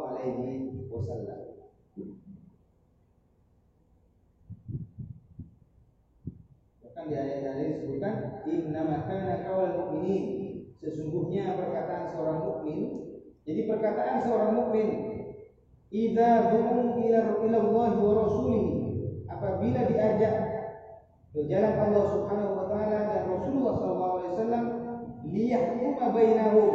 Bahkan 6.85 7.05
di 7.09 7.15
ayat-ayat 7.17 7.69
disebutkan 7.73 8.15
inna 8.45 8.83
makana 8.85 9.49
kawal 9.49 9.73
mukminin 9.81 10.25
sesungguhnya 10.77 11.57
perkataan 11.57 12.13
seorang 12.13 12.39
mukmin 12.45 12.81
jadi 13.49 13.65
perkataan 13.65 14.21
seorang 14.21 14.53
mukmin 14.53 14.89
idza 15.89 16.53
du'u 16.53 17.01
ila 17.01 17.59
Allah 17.65 17.91
wa 17.97 18.13
rasulih 18.27 18.65
apabila 19.27 19.81
diajak 19.89 20.56
jalan 21.45 21.75
Allah 21.77 22.05
Subhanahu 22.17 22.57
wa 22.57 22.67
taala 22.73 22.99
dan 23.13 23.23
Rasulullah 23.29 23.75
sallallahu 23.77 24.15
alaihi 24.17 24.33
wasallam 24.33 24.65
liyahkuma 25.29 26.05
bainahum. 26.17 26.73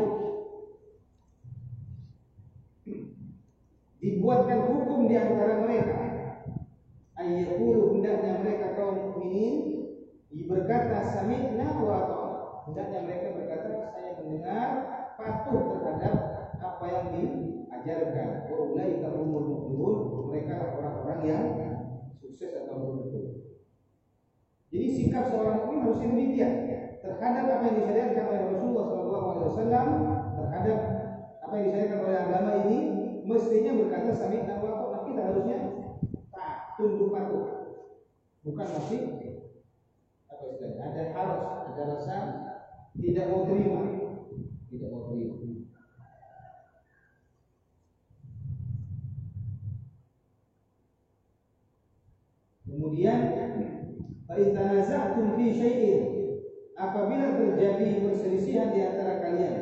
Dibuatkan 4.02 4.60
hukum 4.69 5.10
di 5.10 5.15
antara 5.17 5.65
mereka. 5.65 5.97
Ayyakulu 7.17 7.97
hendaknya 7.97 8.41
mereka 8.41 8.74
kaum 8.78 8.97
mukminin 8.97 9.71
berkata 10.52 11.00
sami'na 11.06 11.69
wa 11.80 12.00
hendaknya 12.67 13.00
mereka 13.08 13.28
berkata 13.39 13.93
saya 13.95 14.19
mendengar 14.19 14.69
patuh 15.15 15.80
terhadap 15.80 16.15
apa 16.60 16.86
yang 16.91 17.08
diajarkan. 17.15 18.30
Wa 18.52 18.58
ulaika 18.67 19.08
mu'minun 19.15 19.95
mereka 20.28 20.76
orang 20.76 21.21
yang 21.24 21.45
sukses 22.19 22.67
atau 22.67 22.76
beruntung. 22.78 23.11
Jadi 24.71 24.88
sikap 24.88 25.27
seorang 25.27 25.67
mukmin 25.67 25.84
harus 25.84 25.99
demikian 25.99 26.63
terhadap 27.03 27.43
apa 27.60 27.63
yang 27.67 27.77
disyariatkan 27.84 28.23
oleh 28.23 28.41
Rasulullah 28.55 28.84
SAW 28.88 29.91
terhadap 30.39 30.79
apa 31.43 31.53
yang 31.60 31.65
disyariatkan 31.67 31.99
oleh 32.07 32.17
agama 32.23 32.51
ini 32.63 32.77
mestinya 33.27 33.71
berkata 33.84 34.15
sami 34.15 34.47
dan 34.47 34.63
wa 34.63 35.03
kita 35.03 35.21
harusnya 35.27 35.60
tak 36.31 36.79
tunduk 36.79 37.12
patuh. 37.12 37.75
Bukan 38.47 38.67
masih 38.71 39.01
apa 40.31 40.43
istilahnya? 40.47 40.81
Ada 40.88 41.03
harus 41.19 41.43
ada 41.67 41.81
rasa 41.91 42.15
tidak 42.95 43.27
mau 43.27 43.43
terima. 43.43 43.84
Tidak 44.71 44.88
mau 44.88 45.03
terima. 45.12 45.36
Kemudian 52.71 53.19
fa 54.31 54.39
tanaza'tum 54.39 55.35
fi 55.35 55.45
syai'in 55.51 56.01
apabila 56.79 57.35
terjadi 57.35 57.99
perselisihan 57.99 58.71
di 58.71 58.79
antara 58.79 59.19
kalian 59.19 59.55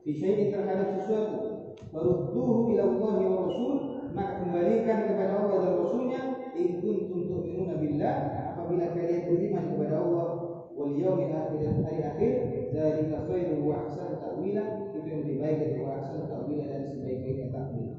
fi 0.00 0.10
syai'in 0.16 0.48
terhadap 0.48 0.96
sesuatu 0.96 1.76
farudduhu 1.92 2.72
ila 2.72 2.82
Allah 2.88 3.16
wa 3.20 3.38
Rasul 3.44 3.74
maka 4.16 4.40
kembalikan 4.40 4.98
kepada 5.12 5.32
Allah 5.44 5.56
dan 5.60 5.72
Rasulnya 5.76 6.20
in 6.56 6.80
kuntum 6.80 7.28
tu'minuna 7.28 7.76
billah 7.76 8.16
apabila 8.56 8.96
kalian 8.96 9.28
beriman 9.28 9.64
kepada 9.76 9.94
Allah 10.00 10.28
wal 10.72 10.92
yaumil 10.96 11.34
akhir 11.36 11.60
dan 11.60 11.76
hari 11.84 12.00
akhir 12.00 12.32
dzalika 12.72 13.28
khairu 13.28 13.60
wa 13.60 13.84
ahsanu 13.84 14.24
ta'wila 14.24 14.64
itu 14.88 14.98
yang 15.04 15.20
lebih 15.20 15.36
baik 15.36 15.56
dari 15.60 15.78
wa 15.84 16.00
ta'wila 16.00 16.64
dan 16.64 16.82
sebaik-baiknya 16.88 17.52
takwil 17.52 17.92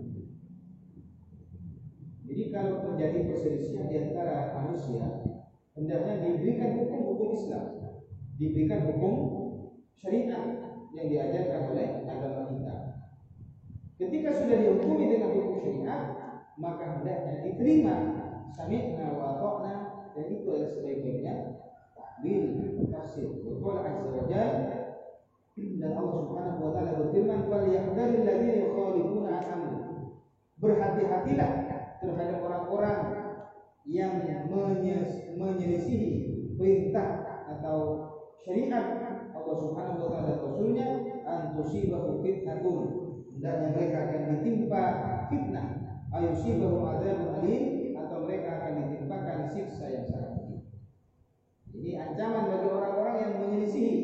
jadi 2.26 2.44
kalau 2.50 2.74
terjadi 2.82 3.20
perselisihan 3.30 3.86
di 3.86 3.96
antara 4.02 4.58
manusia 4.58 5.35
hendaknya 5.76 6.14
diberikan 6.24 6.80
hukum-hukum 6.82 7.30
Islam 7.36 7.66
diberikan 8.40 8.82
hukum 8.90 9.14
syariat 9.96 10.44
yang 10.96 11.08
diajarkan 11.12 11.62
oleh 11.76 11.88
agama 12.08 12.48
kita 12.52 12.76
Ketika 13.96 14.28
sudah 14.36 14.60
dihukumi 14.60 15.08
dengan 15.08 15.32
hukum 15.32 15.56
syariat, 15.56 16.20
maka 16.60 17.00
hendaknya 17.00 17.48
diterima 17.48 17.96
sami'na 18.52 19.16
wa 19.16 19.40
ta'na 19.40 19.74
dan 20.12 20.26
itu 20.36 20.48
adalah 20.52 20.72
sebaik-baiknya 20.76 21.64
takwil 21.96 22.44
tafsir. 22.92 23.32
Qala 23.40 23.88
azza 23.88 24.12
wa 24.12 24.28
dan 24.28 25.92
Allah 25.96 26.20
Subhanahu 26.28 26.60
wa 26.60 26.72
taala 26.76 26.92
berfirman 27.00 27.48
falyahdharil 27.48 28.24
ladzina 28.28 28.56
yukhalifuna 28.68 29.34
an. 29.48 29.62
Berhati-hatilah 30.60 31.52
terhadap 32.04 32.38
orang-orang 32.44 33.00
yang 33.86 34.26
menyelisihi 35.38 36.12
perintah 36.58 37.46
atau 37.54 37.78
syariat 38.42 39.30
Allah 39.38 39.56
Subhanahu 39.62 40.02
wa 40.02 40.10
taala 40.10 40.26
dan 40.26 40.40
Rasulnya 40.42 40.88
antusibahu 41.26 42.26
fitnatun 42.26 42.86
hendaknya 43.38 43.68
mereka 43.78 43.98
akan 44.10 44.22
ditimpa 44.34 44.84
fitnah 45.30 45.68
ayusibahu 46.10 46.82
adzabun 46.82 47.30
alim 47.42 47.64
atau 47.94 48.18
mereka 48.26 48.50
akan 48.58 48.74
ditimpakan 48.82 49.40
siksa 49.54 49.86
yang 49.92 50.06
sangat. 50.10 50.34
Ini 51.76 51.92
ancaman 52.00 52.50
bagi 52.50 52.68
orang-orang 52.72 53.16
yang 53.22 53.34
menyelisihi 53.46 53.96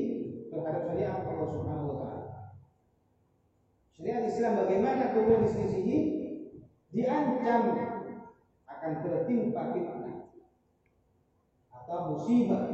terhadap 0.52 0.84
syariat 0.86 1.24
Allah 1.26 1.48
Subhanahu 1.50 1.90
wa 1.90 1.98
taala. 2.04 2.28
Syariat 3.96 4.24
Islam 4.28 4.54
bagaimana 4.62 5.04
kemudian 5.16 5.42
diselisihi 5.48 5.98
diancam 6.92 7.91
akan 8.82 9.06
tertimpa 9.06 9.78
fitnah. 9.78 10.34
Atau 11.70 12.18
musibah. 12.18 12.66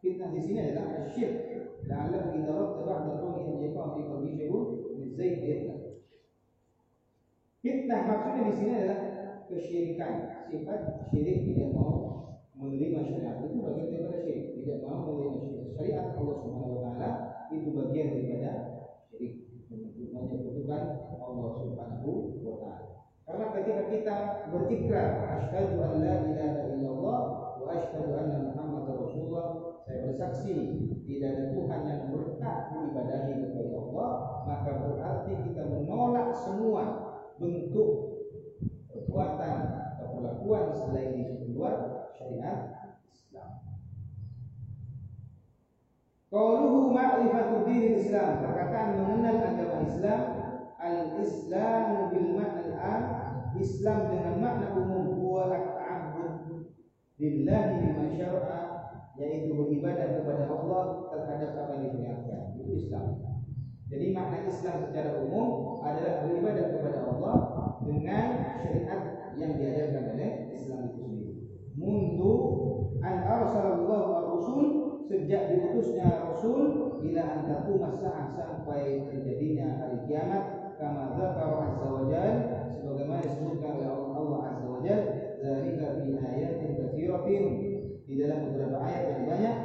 Fitnah 0.00 0.32
di 0.32 0.40
sini 0.40 0.72
adalah 0.72 1.04
syirik. 1.04 1.84
La'allahu 1.84 2.32
idza 2.32 2.52
radda 2.56 2.80
ba'da 2.80 3.12
qawli 3.20 3.44
an 3.44 3.60
yaqa 3.60 3.82
fi 3.92 4.00
qalbi 4.08 4.30
syai'un 4.40 4.64
min 4.96 5.08
zayd 5.12 5.36
Fitnah 7.60 8.00
maksudnya 8.08 8.42
di 8.48 8.54
sini 8.56 8.72
adalah 8.72 9.00
kesyirikan, 9.48 10.12
sifat 10.48 10.80
syirik 11.12 11.44
tidak 11.44 11.76
mau 11.76 11.92
menerima 12.56 13.04
syariat. 13.04 13.44
Itu 13.44 13.60
bagian 13.60 13.88
daripada 13.92 14.16
syirik, 14.24 14.48
tidak 14.64 14.78
mau 14.80 15.12
menerima 15.12 15.72
syariat. 15.76 16.06
Allah 16.16 16.36
Subhanahu 16.40 16.72
wa 16.72 16.80
taala 16.88 17.10
itu 17.52 17.68
bagian 17.68 18.06
daripada 18.16 18.52
syirik. 19.12 19.44
Menyebutkan 19.68 20.84
Allah 21.20 21.48
Subhanahu 21.60 22.40
wa 22.40 22.54
taala. 22.64 22.84
Karena 23.24 23.46
ketika 23.56 24.16
kita 24.34 24.50
berikrar 24.50 25.10
asyhadu 25.38 25.78
an 25.78 25.92
la 26.02 26.14
ilaha 26.26 26.62
illallah 26.74 27.20
wa 27.62 27.66
asyhadu 27.70 28.18
anna 28.18 28.50
Muhammadar 28.50 29.06
Rasulullah, 29.06 29.48
saya 29.86 30.10
bersaksi 30.10 30.54
tidak 31.06 31.30
ada 31.38 31.44
Tuhan 31.54 31.80
yang 31.86 32.02
berhak 32.10 32.58
diibadahi 32.74 33.32
kecuali 33.46 33.72
Allah, 33.78 34.12
maka 34.42 34.70
berarti 34.82 35.32
kita 35.46 35.62
menolak 35.70 36.28
semua 36.34 36.82
bentuk 37.38 37.90
perbuatan 38.90 39.58
atau 39.94 40.06
perlakuan 40.18 40.64
selain 40.74 41.38
di 41.38 41.54
luar 41.54 42.10
syariat 42.18 42.90
Islam. 43.06 43.50
Qauluhu 46.26 46.90
ma'rifatu 46.90 47.62
diri 47.70 48.02
Islam, 48.02 48.42
perkataan 48.42 48.98
mengenal 48.98 49.36
agama 49.46 49.78
Islam, 49.86 50.22
al-Islam 50.82 52.10
bil 52.10 52.28
ma'na 52.34 52.74
al 52.82 53.23
Islam 53.58 53.98
dengan 54.10 54.34
makna 54.42 54.74
umum 54.74 55.18
huwa 55.22 55.50
at-ta'abbud 55.50 56.34
lillahi 57.18 57.72
bima 57.82 58.06
syar'a 58.10 58.62
yaitu 59.14 59.54
beribadah 59.54 60.18
kepada 60.18 60.50
Allah 60.50 60.82
terhadap 61.14 61.50
apa 61.54 61.72
yang 61.78 61.82
disyariatkan. 61.94 62.42
Itu 62.58 62.72
Islam. 62.74 63.06
Jadi 63.86 64.10
makna 64.10 64.42
Islam 64.42 64.76
secara 64.90 65.22
umum 65.22 65.78
adalah 65.86 66.26
beribadah 66.26 66.66
kepada 66.74 66.98
Allah 67.06 67.36
dengan 67.86 68.26
syariat 68.58 69.02
yang 69.38 69.54
diajarkan 69.54 70.04
oleh 70.18 70.30
Islam 70.50 70.90
itu 70.90 70.98
sendiri. 70.98 71.32
Mundu 71.78 72.34
an 73.04 73.22
arsalallahu 73.22 74.10
ar-rusul 74.18 74.64
sejak 75.04 75.52
diutusnya 75.52 76.32
Rasul 76.32 76.96
ila 77.04 77.22
an 77.22 77.40
taquma 77.44 77.92
sampai 77.92 79.04
terjadinya 79.04 79.78
hari 79.78 79.98
kiamat 80.08 80.74
kama 80.80 81.12
dzakara 81.14 81.56
azza 81.70 81.86
wa 81.86 82.02
jalla 82.08 82.63
sebagaimana 82.84 83.24
disebutkan 83.24 83.80
oleh 83.80 83.88
Allah 83.88 84.38
azza 84.52 84.66
wa 84.68 84.80
jalla 84.84 85.08
zalika 85.40 85.86
fi 86.04 86.08
ayatin 86.20 86.70
katsiratin 86.76 87.44
di 88.04 88.14
dalam 88.20 88.52
beberapa 88.52 88.76
ayat 88.84 89.04
yang 89.08 89.24
banyak 89.24 89.56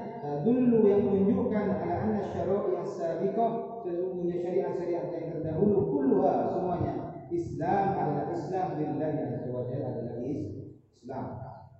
dulu 0.47 0.87
yang 0.87 1.03
menunjukkan 1.03 1.65
ala 1.83 1.95
anna 2.07 2.23
syara'i 2.31 2.71
as-sabiqah 2.79 3.83
sesungguhnya 3.83 4.39
syariat-syariat 4.39 5.11
yang 5.11 5.27
terdahulu 5.35 5.91
kulluha 5.91 6.47
semuanya 6.47 6.93
Islam 7.27 7.85
adalah 7.93 8.31
Islam 8.31 8.67
lillahi 8.79 9.19
azza 9.21 9.51
wa 9.51 9.61
adalah 9.67 10.17
Islam. 10.23 11.25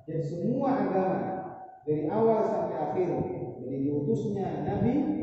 Dan 0.10 0.20
semua 0.26 0.70
agama 0.74 1.20
dari 1.86 2.10
awal 2.10 2.42
sampai 2.46 2.78
akhir 2.78 3.10
dari 3.62 3.78
diutusnya 3.86 4.66
nabi. 4.66 5.19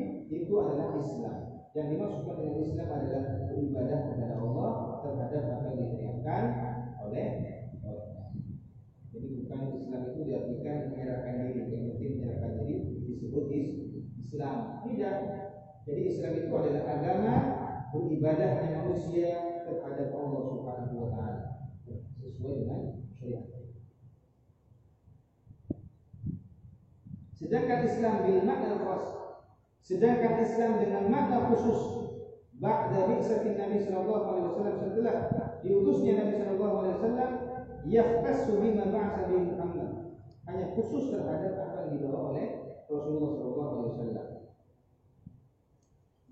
Yang 1.76 1.88
dimaksudkan 1.92 2.40
dengan 2.40 2.56
Islam 2.64 2.88
adalah 2.88 3.22
beribadah 3.52 3.98
kepada 4.08 4.36
Allah 4.40 4.72
terhadap 5.04 5.42
apa 5.44 5.64
yang 5.68 5.76
disyariatkan 5.84 6.42
oleh 7.04 7.28
Allah. 7.84 8.32
Jadi 9.12 9.26
bukan 9.44 9.60
Islam 9.76 10.00
itu 10.08 10.20
diartikan 10.24 10.76
menyerahkan 10.88 11.34
diri, 11.36 11.68
yang 11.68 11.84
penting 11.92 12.10
menyerahkan 12.16 12.52
diri 12.64 12.76
disebut 13.12 13.44
Islam. 14.16 14.56
Tidak, 14.88 15.16
jadi 15.84 16.00
Islam 16.08 16.32
itu 16.40 16.48
adalah 16.56 16.84
agama 16.96 17.34
beribadahnya 17.92 18.68
manusia 18.80 19.30
kepada 19.68 20.02
Allah 20.16 20.42
Subhanahu 20.48 20.96
wa 20.96 21.08
taala 21.12 21.40
sesuai 22.16 22.54
dengan 22.64 23.04
syariat. 23.12 23.44
Sedangkan 27.36 27.84
Islam 27.84 28.24
bil 28.24 28.40
makna 28.48 28.80
khas 28.80 29.25
sedangkan 29.86 30.42
Islam 30.42 30.82
dengan 30.82 31.06
makna 31.06 31.46
khusus 31.54 32.10
ba'da 32.58 33.06
bi'satin 33.06 33.54
Nabi 33.54 33.78
sallallahu 33.86 34.24
alaihi 34.26 34.46
wasallam 34.50 34.76
setelah 34.82 35.16
diutusnya 35.62 36.12
Nabi 36.18 36.32
sallallahu 36.42 36.74
alaihi 36.82 36.96
wasallam 36.98 37.30
yahtassu 37.86 38.58
bima 38.58 38.90
ba'sa 38.90 39.30
bi 39.30 39.46
Muhammad 39.46 40.18
hanya 40.50 40.74
khusus 40.74 41.14
terhadap 41.14 41.54
apa 41.70 41.76
yang 41.86 41.90
dibawa 41.94 42.34
oleh 42.34 42.46
Rasulullah 42.90 43.30
sallallahu 43.38 43.70
alaihi 43.70 43.90
wasallam 43.94 44.26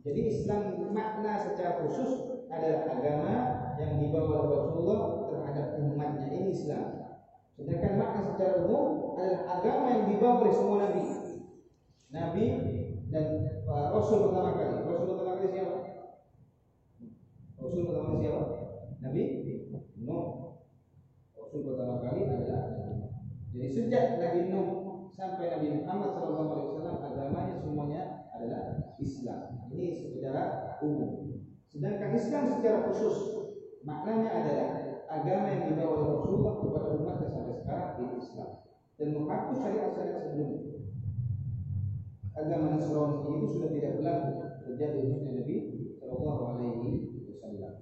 jadi 0.03 0.21
Islam 0.29 0.63
makna 0.91 1.33
secara 1.39 1.81
khusus 1.87 2.11
adalah 2.51 2.91
agama 2.91 3.35
yang 3.79 4.03
dibawa 4.03 4.51
oleh 4.51 4.57
Rasulullah 4.67 5.03
terhadap 5.33 5.67
umatnya 5.81 6.29
ini 6.29 6.53
Islam. 6.53 7.09
Sedangkan 7.57 7.97
makna 7.97 8.21
secara 8.35 8.69
umum 8.69 9.17
adalah 9.17 9.41
agama 9.49 9.87
yang 9.97 10.05
dibawa 10.13 10.45
oleh 10.45 10.53
semua 10.53 10.77
nabi. 10.85 11.03
Nabi 12.13 12.45
dan 13.15 13.47
uh, 13.71 13.95
Rasul 13.95 14.27
pertama 14.27 14.59
kali. 14.59 14.83
Rasul 14.83 15.15
pertama 15.15 15.39
kali 15.39 15.49
siapa? 15.55 15.77
Rasul 17.63 17.81
pertama 17.87 18.07
kali 18.11 18.19
siapa? 18.27 18.43
Nabi 18.99 19.23
Nuh. 20.03 20.27
Rasul 21.39 21.61
pertama 21.63 21.95
kali 22.03 22.21
adalah 22.27 22.63
Jadi 23.55 23.69
sejak 23.71 24.19
Nabi 24.19 24.51
Nuh 24.51 24.69
sampai 25.15 25.47
Nabi 25.47 25.79
Muhammad 25.79 26.11
SAW 26.19 27.07
agamanya 27.07 27.55
semuanya 27.63 28.27
adalah 28.35 28.83
Islam. 28.99 29.63
Ini 29.71 29.95
secara 29.95 30.75
umum. 30.83 31.39
Sedangkan 31.71 32.19
Islam 32.19 32.51
secara 32.51 32.91
khusus 32.91 33.47
maknanya 33.87 34.43
adalah 34.43 34.71
agama 35.07 35.55
yang 35.55 35.71
dibawa 35.71 36.03
oleh 36.03 36.09
Rasulullah 36.19 36.55
kepada 36.59 36.89
umat 36.99 37.17
sampai 37.31 37.55
sekarang 37.63 37.91
di 37.95 38.05
Islam 38.19 38.51
dan 38.99 39.09
menghapus 39.15 39.57
syariat-syariat 39.63 40.23
sebelumnya. 40.27 40.74
Agama 42.35 42.75
Nasrani 42.75 43.39
itu 43.39 43.47
sudah 43.47 43.71
tidak 43.71 44.03
berlaku 44.03 44.31
sejak 44.67 44.99
diutusnya 44.99 45.39
Nabi 45.39 45.57
Shallallahu 45.95 46.43
Alaihi 46.51 46.91
Wasallam. 47.31 47.75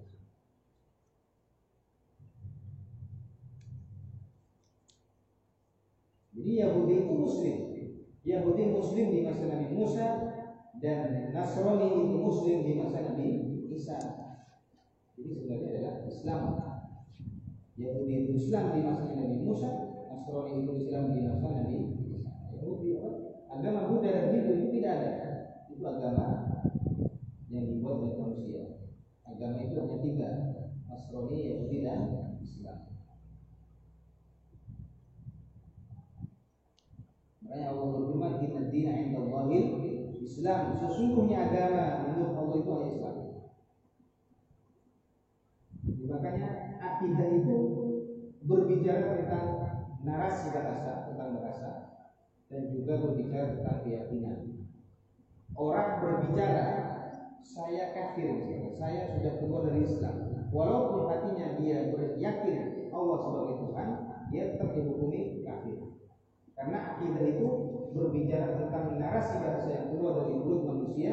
Jadi 6.36 6.52
Yahudi 6.60 6.94
itu 7.00 7.12
Muslim. 7.16 7.56
Yahudi 8.28 8.62
Muslim 8.76 9.06
di 9.08 9.20
masa 9.24 9.44
Nabi 9.48 9.68
Musa 9.72 10.06
dan 10.84 11.32
Nasrani 11.32 11.88
itu 11.96 12.16
Muslim 12.20 12.58
di 12.68 12.72
masa 12.76 13.08
Nabi 13.08 13.28
Isa. 13.72 13.96
Jadi 15.16 15.28
sebenarnya 15.32 15.68
adalah 15.80 15.94
Islam. 16.04 16.42
Yahudi 17.80 18.14
itu 18.28 18.32
Islam 18.36 18.76
di 18.76 18.80
masa 18.84 19.16
Nabi 19.16 19.36
Musa, 19.40 19.70
Nasrani 20.12 20.60
itu 20.60 20.72
Islam 20.76 21.16
di 21.16 21.20
masa 21.24 21.48
Nabi? 21.56 22.01
Agama 23.52 23.92
Buddha 23.92 24.08
dan 24.08 24.26
Hindu 24.32 24.52
itu 24.56 24.66
tidak 24.80 24.92
ada. 24.96 25.12
Itu 25.68 25.84
agama 25.84 26.28
yang 27.52 27.68
dibuat 27.68 28.00
oleh 28.00 28.16
manusia. 28.16 28.80
Agama 29.28 29.60
itu 29.60 29.76
hanya 29.76 29.98
tiga, 30.00 30.30
Nasrani, 30.88 31.52
Yahudi 31.52 31.78
dan 31.84 32.00
Islam. 32.40 32.78
Makanya 37.44 37.66
Allah 37.76 37.86
berfirman, 37.92 38.32
"Inna 38.40 38.62
dina 38.72 38.92
'inda 38.96 39.20
Allahil 39.20 39.64
Islam." 40.16 40.60
Sesungguhnya 40.80 41.52
agama 41.52 42.08
menurut 42.08 42.32
Allah 42.32 42.56
itu 42.56 42.70
hanya 42.72 42.88
Islam. 42.88 43.16
Makanya 46.08 46.48
akidah 46.80 47.28
itu 47.36 47.56
berbicara 48.48 49.20
tentang 49.20 49.44
narasi 50.00 50.56
bahasa, 50.56 51.04
tentang 51.12 51.36
bahasa 51.36 51.91
dan 52.52 52.68
juga 52.68 53.00
berbicara 53.00 53.56
tentang 53.56 53.78
keyakinan. 53.80 54.38
Orang 55.56 56.04
berbicara, 56.04 56.68
saya 57.40 57.96
kafir, 57.96 58.28
saya 58.76 59.16
sudah 59.16 59.32
keluar 59.40 59.72
dari 59.72 59.88
Islam. 59.88 60.16
Walaupun 60.52 61.08
hatinya 61.08 61.56
dia 61.56 61.88
beryakin 61.96 62.92
Allah 62.92 63.16
sebagai 63.24 63.56
Tuhan, 63.56 63.88
dia 64.28 64.42
tetap 64.52 64.68
dihukumi 64.76 65.40
kafir. 65.48 65.80
Karena 66.52 66.78
akidah 66.92 67.24
itu 67.24 67.48
berbicara 67.96 68.60
tentang 68.60 69.00
narasi 69.00 69.34
bahasa 69.40 69.68
yang 69.72 69.86
keluar 69.88 70.20
dari 70.20 70.36
mulut 70.36 70.62
manusia 70.68 71.12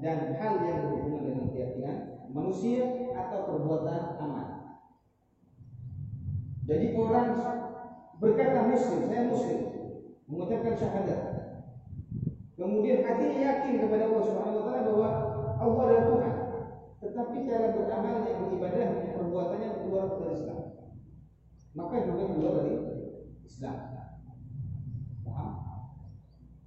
dan 0.00 0.32
hal 0.40 0.52
yang 0.64 0.88
berhubungan 0.88 1.22
dengan 1.28 1.46
keyakinan 1.52 1.96
manusia 2.32 3.12
atau 3.12 3.38
perbuatan 3.44 4.00
amal. 4.20 4.48
Jadi 6.68 6.86
orang 6.96 7.28
berkata 8.20 8.68
muslim, 8.68 9.08
saya 9.08 9.24
muslim, 9.28 9.77
mengucapkan 10.28 10.76
syahadat. 10.76 11.20
Kemudian 12.52 13.06
hatinya 13.06 13.40
yakin 13.40 13.74
kepada 13.80 14.04
Allah 14.12 14.24
Subhanahu 14.28 14.58
wa 14.60 14.64
taala 14.66 14.82
bahwa 14.84 15.08
Allah 15.58 15.82
adalah 15.88 16.04
Tuhan. 16.04 16.34
Tetapi 16.98 17.36
cara 17.46 17.66
beramalnya, 17.72 18.32
beribadahnya, 18.42 19.14
perbuatannya 19.14 19.68
keluar 19.80 20.04
dari 20.18 20.34
Islam. 20.36 20.60
Maka 21.72 21.96
juga 22.04 22.24
keluar 22.34 22.52
dari 22.60 22.74
Islam. 23.46 23.76
Paham? 25.22 25.52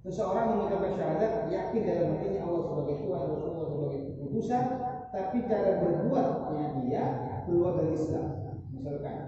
Seseorang 0.02 0.46
mengucapkan 0.56 0.92
syahadat 0.98 1.32
yakin 1.52 1.82
dalam 1.86 2.06
hatinya 2.16 2.40
Allah 2.48 2.62
sebagai 2.66 2.96
Tuhan, 3.06 3.24
Rasulullah 3.30 3.68
sebagai 3.68 4.00
utusan, 4.18 4.64
tapi 5.12 5.38
cara 5.46 5.70
berbuatnya 5.84 6.66
dia 6.82 7.04
keluar 7.44 7.78
dari 7.78 7.94
Islam. 7.94 8.26
Misalkan 8.72 9.18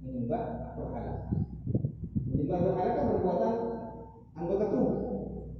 menyembah 0.00 0.72
berhala 0.78 1.20
kan 2.96 3.06
perbuatan 3.14 3.54
anggota 4.34 4.64
tubuh. 4.74 4.96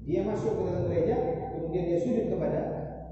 Dia 0.03 0.27
masuk 0.27 0.59
ke 0.59 0.63
dalam 0.67 0.91
gereja, 0.91 1.17
kemudian 1.55 1.87
dia 1.87 1.99
sujud 2.03 2.27
kepada 2.35 2.61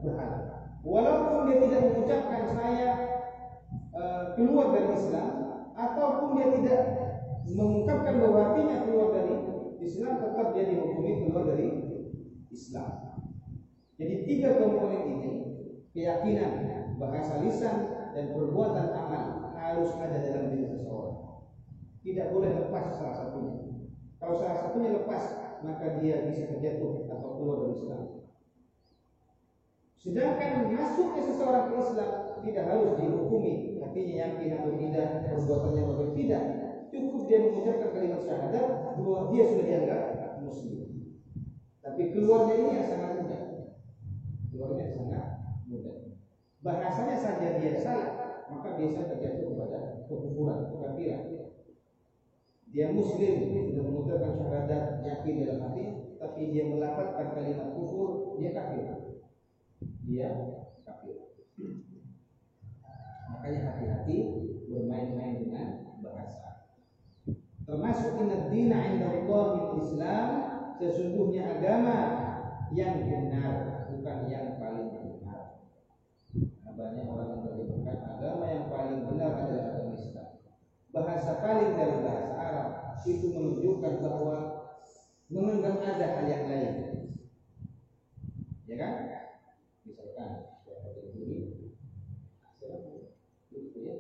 berhala. 0.04 0.38
Walaupun 0.87 1.50
dia 1.50 1.58
tidak 1.66 1.80
mengucapkan 1.90 2.42
saya 2.54 2.88
uh, 3.92 4.22
keluar 4.38 4.72
dari 4.72 4.94
Islam, 4.94 5.30
ataupun 5.74 6.28
dia 6.38 6.48
tidak 6.58 6.82
mengungkapkan 7.48 8.14
bahwa 8.22 8.38
hatinya 8.50 8.76
keluar 8.87 9.08
dari 9.14 9.34
Islam, 9.82 10.14
tetap 10.22 10.46
dia 10.54 10.64
dihukumi 10.70 11.12
keluar 11.26 11.44
dari 11.50 11.66
Islam. 12.50 12.90
Jadi 13.98 14.14
tiga 14.30 14.62
komponen 14.62 15.02
ini, 15.06 15.30
keyakinan, 15.90 16.52
bahasa 17.02 17.42
lisan, 17.42 17.76
dan 18.14 18.34
perbuatan 18.34 18.94
amal 18.94 19.54
harus 19.58 19.90
ada 19.98 20.18
dalam 20.22 20.54
diri 20.54 20.66
seseorang. 20.70 21.42
Tidak 22.02 22.30
boleh 22.30 22.50
lepas 22.54 22.94
salah 22.94 23.14
satunya. 23.14 23.87
Kalau 24.18 24.34
salah 24.38 24.58
satunya 24.58 24.90
lepas, 24.98 25.22
maka 25.62 25.98
dia 25.98 26.26
bisa 26.30 26.50
terjatuh 26.50 27.11
atau 27.11 27.30
keluar 27.38 27.56
dari 27.66 27.74
Islam. 27.78 28.17
Sedangkan 29.98 30.70
masuknya 30.70 31.22
seseorang 31.26 31.64
ke 31.70 31.74
Islam 31.82 32.11
tidak 32.46 32.64
harus 32.70 32.90
dihukumi 33.02 33.82
hatinya 33.82 34.38
atau 34.38 34.72
tidak, 34.78 35.08
perbuatannya 35.26 35.82
berbeda 35.82 36.14
tidak. 36.14 36.42
Cukup 36.88 37.22
dia 37.28 37.38
mengucapkan 37.44 37.90
kalimat 37.92 38.20
syahadat, 38.24 38.66
bahwa 38.96 39.28
dia 39.34 39.44
sudah 39.44 39.64
dianggap 39.66 40.02
muslim. 40.40 40.78
Tapi 41.84 42.02
keluarnya 42.14 42.54
ini 42.56 42.70
yang 42.80 42.87
sangat 42.88 43.11
mudah. 43.20 43.42
Keluarnya 44.48 44.87
sangat 44.96 45.26
mudah. 45.68 45.96
Bahasanya 46.64 47.16
saja 47.18 47.48
dia 47.61 47.72
salah, 47.78 48.11
maka 48.48 48.78
bisa 48.80 49.04
terjatuh 49.04 49.52
kepada 49.52 49.78
kekufuran, 50.08 50.72
kekafiran. 50.72 51.22
Dia 52.68 52.87
muslim, 52.92 53.34
sudah 53.72 53.84
mengucapkan 53.84 54.32
syahadat, 54.37 54.84
yakin 55.00 55.34
dalam 55.44 55.58
hati, 55.64 55.84
tapi 56.20 56.40
dia 56.52 56.64
melafazkan 56.68 57.26
kalimat 57.32 57.68
kufur, 57.72 58.37
dia 58.37 58.52
kafir. 58.52 59.07
Dia 60.08 60.32
kafir. 60.88 61.36
Makanya 63.28 63.60
hati-hati 63.68 64.16
bermain-main 64.72 65.44
dengan 65.44 66.00
bahasa. 66.00 66.72
Termasuk 67.68 68.16
inna 68.16 68.48
dina 68.48 68.96
inda 68.96 69.20
Islam, 69.76 70.26
sesungguhnya 70.80 71.60
agama 71.60 71.98
yang 72.72 73.04
benar, 73.04 73.84
bukan 73.92 74.18
yang 74.32 74.56
paling 74.56 74.88
benar. 74.96 75.60
Banyak 76.78 77.04
orang 77.10 77.28
yang 77.34 77.42
terjemahkan 77.42 77.98
agama 78.16 78.44
yang 78.48 78.66
paling 78.72 79.02
benar 79.12 79.44
adalah 79.44 79.64
agama 79.76 79.92
Islam. 79.92 80.28
Bahasa 80.88 81.32
paling 81.44 81.76
dari 81.76 81.96
bahasa 82.00 82.32
Arab 82.38 82.68
itu 83.04 83.26
menunjukkan 83.28 83.94
bahwa 84.00 84.36
menganggap 85.28 85.84
ada 85.84 86.06
hal 86.16 86.24
yang 86.24 86.44
lain. 86.48 86.74
Ya 88.64 88.76
kan? 88.78 88.92
Misalkan 89.88 90.30
ini 91.16 91.72
gitu 93.48 93.78
ya. 93.82 93.96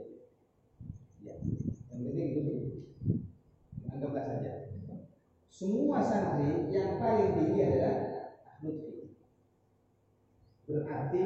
Ya. 1.24 1.34
Yang 1.90 2.00
penting 2.04 2.28
itu 2.30 2.42
anggaplah 3.88 4.24
saja. 4.28 4.52
Semua 5.58 5.98
santri 5.98 6.70
yang 6.70 7.02
paling 7.02 7.34
tinggi 7.34 7.66
adalah 7.66 7.94
lutfi. 8.62 9.10
Berarti 10.70 11.22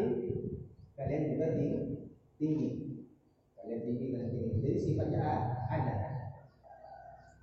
kalian 0.96 1.36
juga 1.36 1.52
tinggi. 1.52 2.68
Kalian 3.60 3.80
tinggi 3.84 4.06
dan 4.16 4.32
tinggi. 4.32 4.56
Jadi 4.64 4.78
sifatnya 4.80 5.20
ada. 5.68 5.96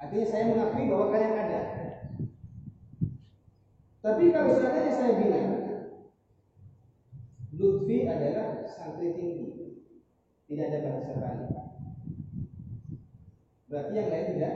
Artinya 0.02 0.26
saya 0.26 0.50
mengakui 0.50 0.90
bahwa 0.90 1.14
kalian 1.14 1.38
ada. 1.38 1.62
Tapi 4.02 4.24
kalau 4.34 4.58
seandainya 4.58 4.90
saya 4.90 5.12
bilang 5.22 5.50
Lutfi 7.54 8.10
adalah 8.10 8.66
santri 8.66 9.14
tinggi, 9.14 9.86
tidak 10.50 10.74
ada 10.74 10.80
bahasa 10.90 11.14
lain. 11.22 11.54
Berarti 13.70 13.94
yang 13.94 14.10
lain 14.10 14.26
tidak 14.34 14.54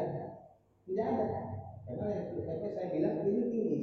tidak 0.90 1.06
ada. 1.14 1.53
Karena 1.84 2.06
yang 2.16 2.28
karena 2.48 2.68
saya 2.72 2.88
bilang 2.96 3.16
ini 3.28 3.42
tinggi, 3.52 3.80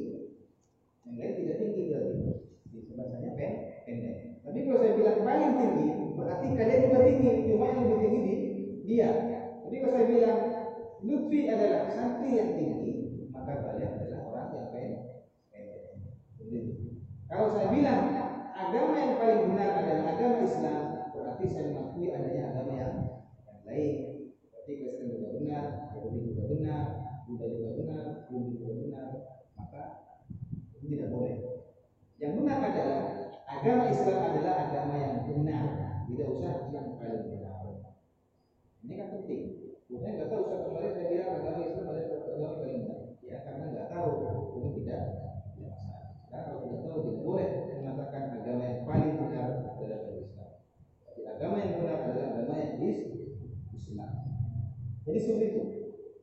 yang 1.05 1.17
lain 1.21 1.33
tidak 1.37 1.57
tinggi 1.61 1.83
berarti. 1.93 2.17
Bahasanya 2.91 3.31
pendek. 3.87 4.17
Tapi 4.41 4.59
kalau 4.67 4.79
saya 4.81 4.93
bilang 4.97 5.19
paling 5.25 5.53
tinggi, 5.57 5.87
berarti 6.17 6.47
kalian 6.57 6.81
juga 6.87 6.99
tinggi, 7.07 7.31
cuma 7.49 7.65
yang 7.71 7.81
lebih 7.87 7.99
tinggi 7.99 8.21
di 8.25 8.35
dia. 8.85 9.11
Tapi 9.63 9.77
kalau 9.79 9.95
saya 9.95 10.07
bilang 10.09 10.39
Lutfi 11.01 11.41
adalah 11.49 11.81
santri 11.93 12.31
yang 12.37 12.51
tinggi, 12.57 12.93
maka 13.33 13.53
kalian 13.65 13.93
adalah 14.01 14.21
orang 14.29 14.49
yang 14.53 14.69
pendek. 14.73 15.03
Kalau 17.31 17.47
saya 17.55 17.67
bilang 17.71 18.01
agama 18.53 18.95
yang 18.99 19.15
paling 19.17 19.41
benar 19.55 19.71
adalah 19.81 20.05
agama 20.13 20.39
Islam, 20.43 20.83
berarti 21.15 21.45
saya 21.47 21.65
mengakui 21.71 22.11
adanya 22.11 22.43
agama 22.53 22.73
yang, 22.75 22.95
yang 23.47 23.61
lain. 23.65 23.97
Berarti 24.51 24.73
kalau 24.77 25.01
Islam 33.61 34.21
adalah 34.25 34.55
agama 34.65 34.95
yang 34.97 35.17
benar, 35.29 35.65
tidak 36.09 36.27
usah 36.33 36.73
yang 36.73 36.97
paling 36.97 37.29
benar. 37.29 37.61
Ini 38.81 38.93
kan 38.97 39.09
penting. 39.21 39.45
Bukan 39.91 40.11
nggak 40.17 40.29
tahu 40.33 40.43
satu 40.49 40.69
kali 40.73 40.89
saya 40.97 41.07
bilang 41.13 41.31
agama 41.37 41.61
Islam 41.61 41.87
adalah 41.93 42.21
agama 42.25 42.49
paling 42.57 42.79
benar. 42.89 43.01
Ya 43.21 43.37
karena 43.45 43.65
nggak 43.69 43.89
tahu 43.93 44.11
itu 44.57 44.69
tidak 44.81 45.03
tidak 45.53 45.73
masalah. 45.77 46.09
Kalau 46.33 46.57
tidak 46.65 46.81
tahu 46.89 46.99
tidak 47.05 47.21
boleh 47.21 47.49
mengatakan 47.77 48.23
agama 48.41 48.63
yang 48.65 48.81
paling 48.89 49.13
benar 49.21 49.49
adalah 49.61 50.01
Islam. 50.09 50.51
Tapi 51.05 51.21
agama 51.29 51.57
yang 51.61 51.73
benar 51.77 51.97
adalah 52.01 52.29
agama 52.33 52.55
yang 52.57 52.75
Islam. 53.77 54.13
Jadi 55.05 55.19
seperti 55.21 55.47
itu. 55.53 55.63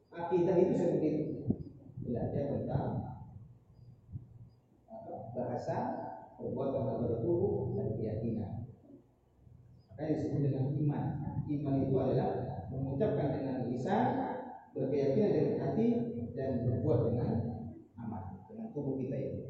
Akidah 0.10 0.56
itu 0.58 0.74
seperti 0.74 1.08
itu. 1.14 1.26
Belajar 2.02 2.44
tentang 2.50 3.08
bahasa, 5.38 5.78
perbuatan 6.48 6.84
atau 6.88 7.20
tubuh 7.20 7.76
dan 7.76 7.88
keyakinan. 8.00 8.52
Makanya 9.92 10.14
disebut 10.16 10.40
dengan 10.48 10.66
iman. 10.72 11.06
Iman 11.48 11.76
itu 11.84 11.96
adalah 12.00 12.30
mengucapkan 12.72 13.28
dengan 13.36 13.56
lisan, 13.68 14.06
berkeyakinan 14.72 15.32
dengan 15.32 15.56
hati, 15.64 15.88
dan 16.38 16.64
berbuat 16.64 17.00
dengan 17.12 17.32
amal 17.98 18.46
dengan 18.46 18.70
tubuh 18.72 18.96
kita 19.02 19.18
ini. 19.18 19.44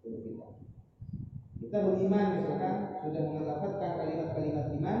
Tubuh 0.00 0.20
kita. 0.24 0.46
Kita 1.60 1.76
beriman 1.84 2.26
misalkan 2.40 2.74
sudah 3.04 3.22
mengatakan 3.28 3.90
kalimat-kalimat 4.00 4.66
iman, 4.80 5.00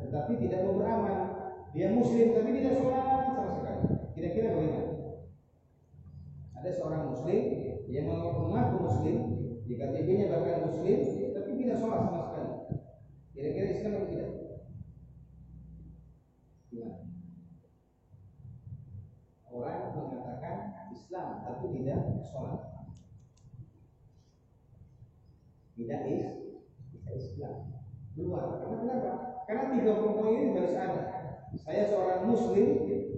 tetapi 0.00 0.32
tidak 0.40 0.64
mau 0.64 0.80
beramal. 0.80 1.20
Dia 1.76 1.92
muslim 1.92 2.32
tapi 2.32 2.50
tidak 2.56 2.80
sholat 2.80 3.28
sama 3.28 3.52
sekali. 3.60 3.82
Kira-kira 4.16 4.56
bagaimana? 4.56 4.92
Ada 6.58 6.70
seorang 6.74 7.12
muslim 7.12 7.40
yang 7.92 8.08
mengaku 8.08 8.76
muslim, 8.88 9.16
di 9.68 9.76
KTP-nya 9.76 10.32
bahkan 10.32 10.64
muslim, 10.64 10.98
tapi 11.36 11.50
tidak 11.60 11.76
sholat 11.76 12.00
sama 12.08 12.24
sekali. 12.24 12.52
Kira-kira 13.36 13.66
Islam 13.68 13.92
atau 13.92 14.08
tidak? 14.08 14.30
Gimana? 16.72 16.96
Orang 19.52 19.92
mengatakan 19.92 20.56
Islam 20.88 21.26
tapi 21.44 21.64
tidak 21.76 22.00
sholat. 22.24 22.60
Tidak 25.76 26.00
is, 26.16 26.28
tidak 26.96 27.12
Islam. 27.20 27.56
Keluar. 28.16 28.64
Karena 28.64 28.76
kenapa? 28.80 29.12
Karena 29.44 29.64
tiga 29.76 29.92
pokok 30.00 30.32
ini 30.32 30.56
harus 30.56 30.74
ada. 30.80 31.02
Saya 31.60 31.84
seorang 31.92 32.24
muslim, 32.24 32.68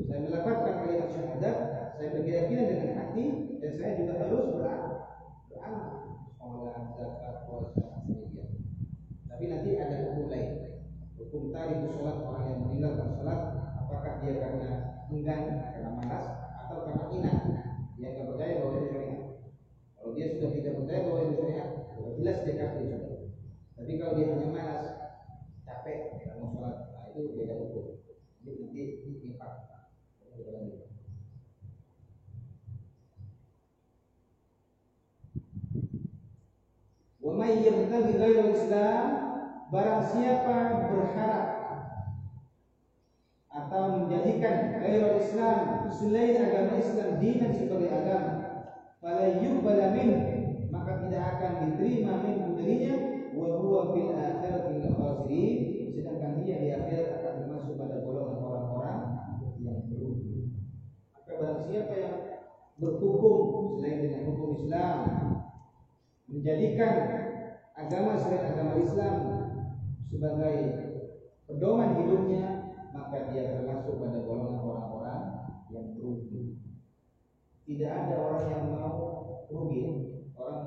saya 0.03 0.19
melakukan 0.27 0.83
kalimat 0.83 1.09
syahadat, 1.15 1.57
saya 1.95 2.09
berkeyakinan 2.11 2.67
dengan 2.75 2.91
hati, 2.99 3.25
dan 3.63 3.71
saya 3.79 3.93
juga 4.03 4.15
harus. 4.19 4.45
Beramal. 4.51 4.80
Tapi 9.31 9.45
nanti 9.49 9.71
ada 9.81 9.97
hukum 10.05 10.27
lain. 10.33 10.51
Hukum 11.17 11.43
tadi 11.55 11.75
sholat 11.85 12.17
orang 12.25 12.45
yang 12.49 12.59
meninggalkan 12.67 13.09
sholat, 13.17 13.41
apakah 13.79 14.21
dia 14.25 14.35
karena 14.41 14.71
enggan, 15.09 15.43
karena 15.73 15.91
malas, 15.95 16.27
atau 16.65 16.85
karena 16.89 17.05
inat, 17.15 17.39
dia 17.97 18.09
nggak 18.17 18.27
percaya 18.35 18.53
bahwa 18.61 18.73
itu 18.77 18.87
syariat. 18.91 19.23
Kalau 19.97 20.11
dia 20.17 20.27
sudah 20.33 20.51
tidak 20.57 20.75
percaya 20.81 21.01
bahwa 21.07 21.21
itu 21.23 21.35
syariat, 21.39 21.69
jelas 22.21 22.39
dia 22.45 22.55
kafir. 22.59 23.01
Tapi 23.81 23.93
kalau 23.97 24.13
dia 24.17 24.27
hanya 24.29 24.49
malas, 24.53 24.85
capek, 25.65 26.21
tidak 26.21 26.37
mau 26.37 26.53
sholat, 26.53 26.77
nah 26.93 27.05
itu 27.13 27.33
beda 27.33 27.55
hukum. 27.57 27.87
Jadi 28.45 28.57
nanti 28.61 28.83
nifak. 29.25 29.53
Kita 30.37 30.51
lanjut. 30.57 30.89
Wa 37.21 37.30
may 37.41 37.65
yabtaghi 37.65 38.21
Islam 38.53 39.05
barang 39.73 40.03
siapa 40.13 40.57
berharap 40.93 41.47
atau 43.49 43.83
menjadikan 43.97 44.77
ghairal 44.77 45.17
Islam 45.17 45.89
selain 45.89 46.37
agama 46.37 46.77
Islam 46.77 47.17
dinan 47.17 47.57
sebagai 47.57 47.89
agama 47.89 48.35
fala 49.01 49.41
yuqbala 49.41 49.97
min 49.97 50.11
maka 50.69 51.01
tidak 51.09 51.25
akan 51.41 51.53
diterima 51.65 52.13
min 52.29 52.37
darinya 52.61 52.95
wa 53.33 53.57
huwa 53.57 53.81
fil 53.97 54.13
akhirati 54.13 54.71
minal 54.77 54.95
khasirin 55.01 55.59
sedangkan 55.97 56.45
dia 56.45 56.61
di 56.61 56.69
akhirat 56.77 57.09
akan 57.25 57.35
masuk 57.57 57.81
pada 57.81 58.05
golongan 58.05 58.37
orang-orang 58.45 59.01
yang 59.65 59.81
merugi 59.89 60.53
maka 61.17 61.33
barang 61.41 61.63
siapa 61.65 61.95
yang 61.97 62.17
berhukum 62.77 63.73
selain 63.81 64.05
dengan 64.05 64.29
hukum 64.29 64.61
Islam 64.61 64.97
menjadikan 66.31 66.95
agama 67.81 68.13
selain 68.21 68.53
agama 68.53 68.75
Islam 68.77 69.17
sebagai 70.13 70.57
pedoman 71.49 71.97
hidupnya 71.97 72.77
maka 72.93 73.33
dia 73.33 73.57
termasuk 73.57 73.97
pada 73.97 74.21
golongan 74.21 74.61
orang-orang 74.61 75.23
yang 75.73 75.97
rugi. 75.97 76.61
Tidak 77.65 77.89
ada 77.89 78.15
orang 78.19 78.45
yang 78.51 78.65
mau 78.75 78.97
rugi, 79.49 79.83
orang 80.35 80.63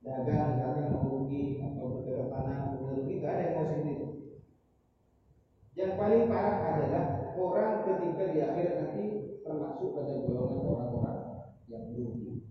dagang 0.00 0.56
dagang 0.56 0.88
mau 0.94 1.04
rugi 1.04 1.60
atau 1.60 1.98
bergerak 1.98 2.78
rugi, 2.78 3.18
tidak 3.18 3.30
ada 3.34 3.42
yang 3.42 3.54
mau 3.58 3.66
itu. 3.74 4.08
Yang 5.74 5.92
paling 5.98 6.24
parah 6.30 6.56
adalah 6.64 7.04
orang 7.34 7.74
ketika 7.84 8.24
di 8.30 8.38
akhirat 8.40 8.74
nanti 8.78 9.04
termasuk 9.42 9.88
pada 9.98 10.12
golongan 10.22 10.62
orang-orang 10.64 11.18
yang 11.66 11.84
rugi. 11.92 12.46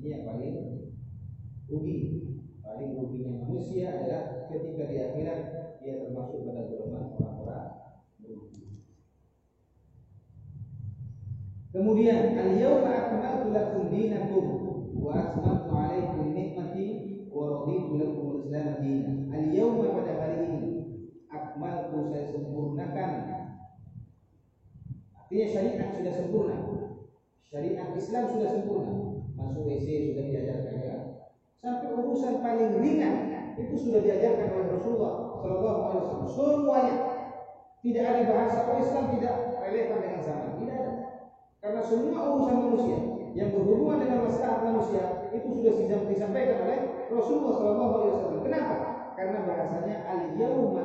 Ini 0.00 0.06
yang 0.16 0.24
paling 0.24 0.54
rugi. 1.70 1.98
Paling 2.60 2.98
ruginya 2.98 3.46
manusia 3.46 3.94
adalah 3.94 4.50
ketika 4.50 4.84
di 4.90 4.96
akhirat 4.98 5.40
dia 5.80 5.94
termasuk 6.04 6.44
pada 6.44 6.68
golongan 6.68 7.16
orang-orang 7.16 7.66
rugi. 8.20 8.82
Kemudian 11.70 12.34
al-yawma 12.34 12.90
akmaltu 12.90 13.48
lakum 13.54 13.88
dinakum 13.88 14.46
wa 14.98 15.10
atmamtu 15.14 15.70
'alaikum 15.70 16.34
ni'mati 16.34 16.86
wa 17.30 17.42
raditu 17.46 17.92
lakum 17.96 18.24
al-islam 18.36 18.68
dinan. 18.82 19.16
Al-yawma 19.30 19.86
pada 19.94 20.12
hari 20.18 20.38
ini 20.50 20.70
akmaltu 21.30 22.10
saya 22.10 22.26
sempurnakan. 22.28 23.10
Artinya 25.14 25.46
syariat 25.46 25.94
sudah 25.94 26.12
sempurna. 26.18 26.58
Syariat 27.46 27.94
Islam 27.94 28.24
sudah 28.34 28.50
sempurna. 28.50 28.94
Masuk 29.38 29.62
WC 29.62 30.10
sudah 30.10 30.26
diajarkan 30.26 30.74
ya. 30.82 30.99
Sampai 31.60 31.92
urusan 31.92 32.40
paling 32.40 32.80
ringan 32.80 33.16
itu 33.60 33.76
sudah 33.76 34.00
diajarkan 34.00 34.48
oleh 34.56 34.68
Rasulullah 34.80 35.14
Shallallahu 35.44 35.80
Alaihi 35.84 36.00
Wasallam. 36.00 36.28
Semuanya 36.32 36.96
tidak 37.84 38.04
ada 38.08 38.22
bahasa 38.32 38.58
oh 38.64 38.76
Islam 38.80 39.04
tidak 39.16 39.34
relevan 39.60 39.98
dengan 40.00 40.20
zaman. 40.24 40.50
Tidak 40.56 40.76
ada. 40.80 40.92
Karena 41.60 41.80
semua 41.84 42.20
urusan 42.32 42.56
manusia 42.64 42.98
yang 43.36 43.52
berhubungan 43.52 44.00
dengan 44.00 44.18
masalah 44.24 44.64
manusia 44.64 45.28
itu 45.36 45.48
sudah 45.52 46.00
disampaikan 46.08 46.64
oleh 46.64 46.78
Rasulullah 47.12 47.54
Shallallahu 47.60 47.92
Alaihi 47.92 48.12
Wasallam. 48.16 48.42
Kenapa? 48.48 48.76
Karena 49.20 49.38
bahasanya 49.44 49.96
al 50.08 50.20
yauma. 50.40 50.84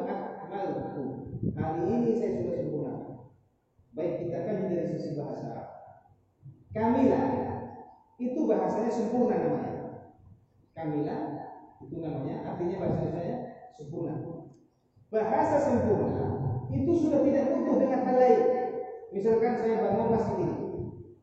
Hari 1.55 1.81
ini 1.87 2.15
saya 2.19 2.31
sudah 2.39 2.55
sempurna. 2.59 2.95
Baik 3.95 4.13
kita 4.27 4.37
kan 4.43 4.55
dari 4.67 4.87
sisi 4.91 5.15
bahasa. 5.15 5.55
Kamilah 6.75 7.25
itu 8.19 8.39
bahasanya 8.43 8.91
sempurna 8.91 9.35
namanya. 9.39 9.74
Kamilah 10.75 11.23
itu 11.79 11.95
namanya 12.03 12.43
artinya 12.51 12.83
bahasa 12.83 13.07
saya 13.15 13.35
sempurna. 13.79 14.15
Bahasa 15.07 15.55
sempurna 15.63 16.27
itu 16.67 16.91
sudah 16.99 17.23
tidak 17.23 17.47
butuh 17.55 17.75
dengan 17.79 18.03
hal 18.03 18.17
lain. 18.19 18.43
Misalkan 19.15 19.55
saya 19.55 19.79
bangun 19.79 20.07
masjid 20.11 20.37
ini, 20.43 20.55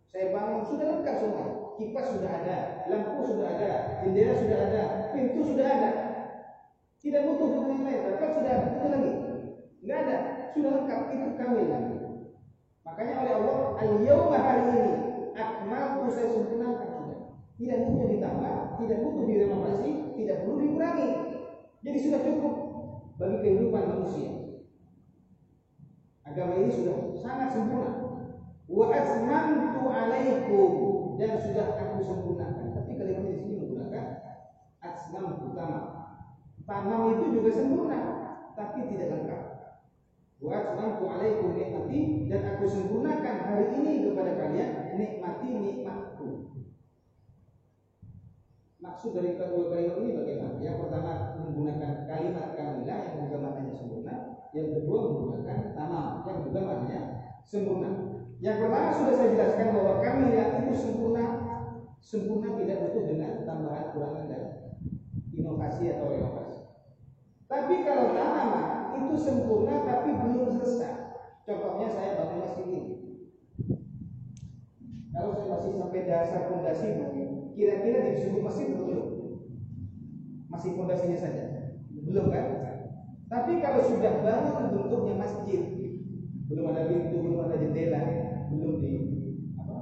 saya 0.09 0.27
bangun 0.33 0.65
sudah 0.65 0.87
lengkap 0.89 1.17
semua. 1.21 1.47
Kipas 1.77 2.07
sudah 2.17 2.31
ada, 2.33 2.57
lampu 2.89 3.21
sudah 3.29 3.47
ada, 3.49 3.71
jendela 4.01 4.33
sudah 4.41 4.59
ada, 4.61 4.83
pintu 5.13 5.41
sudah 5.45 5.67
ada. 5.69 5.91
Tidak 7.03 7.23
butuh 7.29 7.49
dengan 7.53 7.69
yang 7.77 7.83
lain. 7.85 8.01
Karpet 8.09 8.31
sudah 8.39 8.53
ada, 8.57 8.87
lagi. 8.89 9.13
Tidak 9.83 9.97
ada, 9.99 10.17
sudah 10.57 10.71
lengkap 10.81 11.01
itu 11.13 11.29
kami 11.37 11.63
lagi. 11.69 11.97
Makanya 12.89 13.15
oleh 13.21 13.33
Allah, 13.37 13.59
al-yawma 13.83 14.39
hari 14.41 14.65
ini 14.69 14.95
akmaltu 15.37 16.09
saya 16.09 16.29
sempurnakan 16.33 16.72
sudah. 16.72 16.72
Tidak 17.63 17.79
butuh 17.87 18.11
ditambah, 18.11 18.55
tidak 18.83 18.99
butuh 19.07 19.23
direnovasi, 19.23 20.19
tidak 20.19 20.43
perlu 20.43 20.59
dikurangi. 20.67 21.09
Jadi 21.87 21.99
sudah 22.03 22.21
cukup 22.27 22.55
bagi 23.23 23.39
kehidupan 23.39 23.87
manusia. 23.87 24.59
Agama 26.27 26.59
ini 26.59 26.75
sudah 26.75 27.15
sangat 27.15 27.55
sempurna. 27.55 28.19
Wa 28.67 28.91
atmamtu 28.91 29.83
alaikum 29.87 30.71
dan 31.23 31.39
sudah 31.39 31.79
aku 31.79 32.03
sempurnakan. 32.03 32.75
Tapi 32.75 32.99
kalimat 32.99 33.31
di 33.31 33.39
sini 33.39 33.55
menggunakan 33.63 34.05
atmamtu 34.83 35.55
tamam. 35.55 35.85
Tamam 36.67 37.01
itu 37.15 37.25
juga 37.39 37.51
sempurna, 37.55 37.99
tapi 38.59 38.91
tidak 38.91 39.07
lengkap. 39.07 39.43
Wa 40.43 40.51
atmamtu 40.51 41.05
alaikum 41.07 41.55
nikmati 41.55 42.27
dan 42.27 42.43
aku 42.59 42.67
sempurnakan 42.67 43.37
hari 43.47 43.71
ini 43.79 44.11
kepada 44.11 44.35
kalian 44.35 44.99
nikmati 44.99 45.47
nikmatku. 45.63 46.52
Maksud 48.83 49.15
dari 49.15 49.39
kedua 49.39 49.71
kalimat 49.71 49.95
ini 50.03 50.11
bagaimana? 50.11 50.59
Yang 50.59 50.77
pertama 50.83 51.39
menggunakan 51.39 52.03
kalimat 52.03 52.47
kamilah 52.59 52.99
yang 53.07 53.17
juga 53.23 53.37
maknanya 53.39 53.75
sempurna. 53.79 54.15
Yang 54.51 54.69
kedua 54.75 54.99
menggunakan 55.07 55.59
tamam 55.71 56.27
yang 56.27 56.39
juga 56.43 56.61
maknanya 56.67 57.01
sempurna. 57.47 57.91
Yang 58.43 58.57
pertama 58.59 58.91
sudah 58.91 59.15
saya 59.15 59.29
jelaskan 59.39 59.69
bahwa 59.71 59.93
kamilah 60.03 60.47
itu 60.67 60.73
sempurna. 60.75 61.25
Sempurna 62.03 62.59
tidak 62.59 62.83
butuh 62.83 63.05
dengan 63.07 63.47
tambahan 63.47 63.95
kurangan 63.95 64.27
dan 64.27 64.43
inovasi 65.31 65.85
atau 65.95 66.07
renovasi. 66.11 66.59
Tapi 67.47 67.75
kalau 67.87 68.11
tamam 68.19 68.51
itu 68.99 69.15
sempurna 69.15 69.87
tapi 69.87 70.11
belum 70.11 70.59
selesai. 70.59 71.23
Contohnya 71.47 71.87
saya 71.87 72.19
bangun 72.19 72.43
masjid 72.43 72.67
ini. 72.67 72.93
Kalau 75.15 75.31
saya 75.39 75.47
masih 75.55 75.73
sampai 75.79 76.03
dasar 76.03 76.51
fondasi 76.51 76.99
kira-kira 77.53 78.13
disebut 78.17 78.41
masjid 78.41 78.73
atau 78.73 78.85
belum? 78.89 79.09
Masih 80.49 80.77
fondasinya 80.77 81.19
saja. 81.19 81.45
Belum 81.93 82.29
kan? 82.29 82.47
Tapi 83.33 83.65
kalau 83.65 83.81
sudah 83.81 84.21
bangun 84.21 84.77
bentuknya 84.77 85.15
masjid, 85.17 85.63
belum 86.53 86.69
ada 86.69 86.85
pintu, 86.85 87.17
belum 87.17 87.49
ada 87.49 87.57
jendela, 87.57 88.03
belum 88.53 88.85
di 88.85 88.93
apa? 89.57 89.77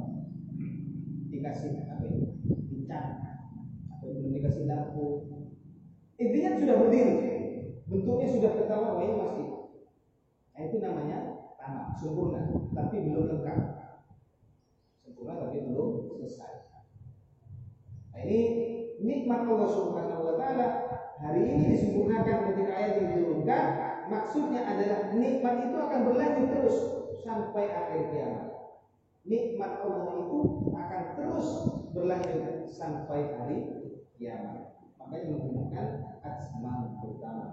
Dikasih 1.34 1.82
apa 1.90 2.04
ini? 2.06 2.38
Dicat 2.70 3.06
atau 3.90 4.06
belum 4.14 4.30
dikasih 4.38 4.70
lampu. 4.70 5.06
Intinya 6.14 6.50
sudah 6.62 6.74
berdiri. 6.78 7.16
Bentuknya 7.90 8.28
sudah 8.30 8.50
ketahuan 8.54 8.94
bahwa 8.94 9.02
ini 9.02 9.14
masjid. 9.18 9.48
Nah, 10.54 10.60
itu 10.62 10.76
namanya 10.78 11.18
tanah 11.58 11.90
sempurna, 11.98 12.54
tapi 12.70 12.96
belum 13.02 13.24
lengkap. 13.34 13.60
Sempurna 15.02 15.42
tapi 15.42 15.58
belum 15.66 16.06
selesai. 16.06 16.59
Nah, 18.20 18.28
ini 18.28 18.40
nikmat 19.00 19.48
Allah 19.48 19.64
Subhanahu 19.64 20.28
wa 20.28 20.34
taala 20.36 20.68
hari 21.16 21.40
ini 21.56 21.72
disempurnakan 21.72 22.52
ketika 22.52 22.72
ayat 22.76 22.92
ini 23.00 23.06
diturunkan. 23.16 23.66
Maksudnya 24.12 24.60
adalah 24.60 25.16
nikmat 25.16 25.54
itu 25.64 25.76
akan 25.80 26.00
berlanjut 26.04 26.46
terus 26.52 26.76
sampai 27.24 27.64
akhir 27.72 28.12
kiamat. 28.12 28.48
Nikmat 29.24 29.72
Allah 29.80 30.20
itu 30.20 30.38
akan 30.68 31.02
terus 31.16 31.48
berlanjut 31.96 32.68
sampai 32.68 33.40
hari 33.40 33.58
kiamat. 34.20 34.68
Makanya 35.00 35.32
menggunakan 35.32 35.86
asma 36.20 37.00
pertama. 37.00 37.48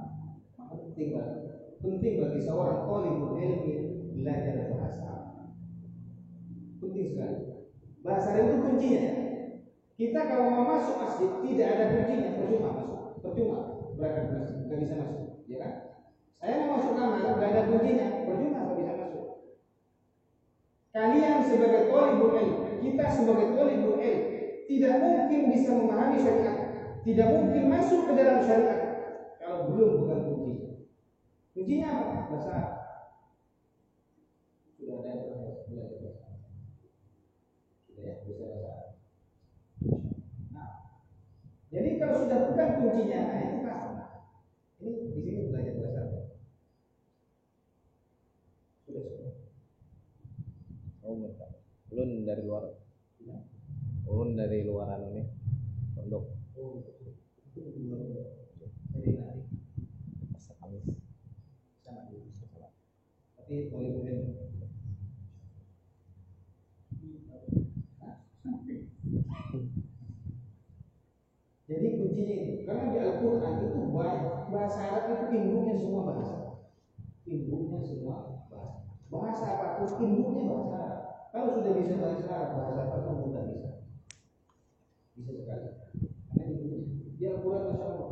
Maka 0.60 0.74
penting 0.84 1.16
bagi 1.16 1.40
penting 1.80 2.14
bagi 2.28 2.40
seorang 2.44 2.92
talibul 2.92 3.40
ilmi 3.40 3.72
belajar 4.20 4.68
bahasa. 4.68 5.12
Penting 6.84 7.08
sekali. 7.08 7.40
Bahasa 8.04 8.36
itu 8.36 8.56
kuncinya. 8.60 9.28
Kita 9.98 10.30
kalau 10.30 10.54
mau 10.54 10.78
masuk 10.78 11.02
masjid 11.02 11.30
tidak 11.42 11.68
ada 11.74 11.86
kuncinya, 11.90 12.30
percuma 12.38 12.70
masuk. 12.78 13.02
Percuma 13.18 13.58
berangkat 13.98 14.30
masjid, 14.30 14.62
nggak 14.70 14.80
bisa 14.86 14.94
masuk, 14.94 15.26
ya 15.50 15.58
kan? 15.58 15.74
Saya 16.38 16.54
mau 16.62 16.78
masuk 16.78 16.94
kamar, 16.94 17.18
nggak 17.18 17.50
ada 17.50 17.62
kuncinya, 17.66 18.06
percuma 18.30 18.58
nggak 18.62 18.78
bisa 18.78 18.94
masuk. 18.94 19.26
Kalian 20.94 21.38
sebagai 21.42 21.90
talibul 21.90 22.30
ilm, 22.30 22.58
kita 22.78 23.06
sebagai 23.10 23.58
talibul 23.58 23.98
ilm 23.98 24.22
tidak 24.70 24.94
mungkin 25.02 25.42
bisa 25.50 25.70
memahami 25.74 26.18
syariat, 26.22 26.58
tidak 27.02 27.28
mungkin 27.34 27.64
masuk 27.66 28.06
ke 28.06 28.14
dalam 28.14 28.38
syariat 28.46 28.82
kalau 29.42 29.74
belum 29.74 30.06
bukan 30.06 30.20
kunci. 30.30 30.78
Kuncinya 31.58 31.90
apa? 31.90 32.30
Bahasa 32.30 32.56
Sudah 34.78 35.02
ada 35.02 35.10
yang 35.10 35.26
belajar 35.74 35.98
bahasa 36.06 36.30
Sudah 37.90 38.04
ya, 38.06 38.14
bisa 38.30 38.46
bahasa 38.46 38.94
Nah, 40.54 40.70
jadi 41.74 41.90
kalau 41.98 42.16
sudah 42.22 42.40
bukan 42.46 42.70
kuncinya, 42.88 43.20
nah 43.20 43.40
itu 43.44 43.58
paham. 43.68 43.92
Ini 44.80 45.12
di 45.12 45.20
sini 45.20 45.52
belajar 45.52 45.74
bahasa. 45.76 46.20
Sudah 48.88 49.02
sudah. 49.04 49.34
Oh, 51.04 51.20
enggak. 51.20 51.52
Ulun 51.92 52.24
dari 52.24 52.44
luar. 52.48 52.64
Ulun 54.08 54.40
dari 54.40 54.64
luar 54.64 54.88
anu 54.96 55.12
nih. 55.20 55.28
Pondok. 56.00 56.24
Oh, 56.56 56.80
nanti 58.96 59.10
Kamis. 59.12 59.48
sama 60.40 60.72
dulu. 60.72 60.96
Tapi 63.36 63.68
boleh 63.68 63.90
boleh. 63.92 64.17
Karena 72.66 72.90
di 72.90 72.98
Al-Quran 72.98 73.54
itu 73.62 73.80
banyak 73.94 74.50
bahasa 74.50 74.80
Arab 74.90 75.04
itu 75.14 75.26
induknya 75.38 75.78
semua 75.78 76.02
bahasa, 76.10 76.66
induknya 77.30 77.78
semua 77.86 78.16
bahasa. 78.26 78.60
Bahasa 79.08 79.46
apa 79.46 79.86
pun 79.86 80.02
induknya 80.02 80.50
bahasa 80.50 80.76
Arab. 80.82 81.02
Kalau 81.30 81.50
sudah 81.54 81.74
bisa 81.78 81.94
bahasa 82.02 82.26
Arab, 82.26 82.50
bahasa 82.58 82.82
apa 82.90 82.98
pun 83.06 83.18
bisa. 83.30 83.42
Bisa 85.14 85.32
sekali. 85.38 85.70
Karena 86.34 86.44
itu 86.50 86.66
di 87.22 87.24
Al-Quran 87.30 87.78
Allah. 87.78 88.12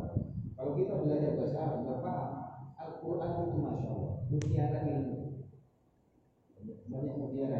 Kalau 0.54 0.72
kita 0.78 0.92
belajar 1.02 1.30
bahasa 1.34 1.58
Arab, 1.58 1.78
nggak 1.82 2.00
paham. 2.06 2.30
Al-Quran 2.78 3.30
itu 3.42 3.56
masya 3.58 3.88
Allah, 3.90 4.14
mutiara 4.30 4.78
ilmu. 4.86 5.18
Banyak 6.86 7.14
mutiara. 7.18 7.58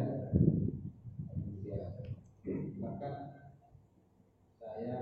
Mutiara. 1.35 1.87
Bahkan 2.79 3.13
saya 4.55 4.97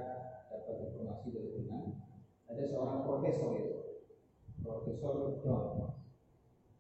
dapat 0.50 0.76
informasi 0.88 1.28
dari 1.36 1.50
teman 1.52 2.00
ada 2.48 2.64
seorang 2.64 3.04
profesor 3.04 3.60
itu 3.60 3.76
Profesor 4.64 5.36
John 5.44 5.94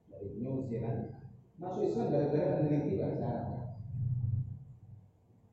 dari 0.07 0.39
New 0.39 0.63
Zealand 0.66 1.20
masuk 1.59 1.86
Islam 1.86 2.09
gara-gara 2.09 2.63
meneliti 2.63 2.97
bahasa 2.97 3.26
Arab 3.28 3.61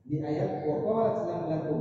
di 0.07 0.23
ayat 0.23 0.63
waqalat 0.63 1.27
lam 1.27 1.41
lakum 1.51 1.79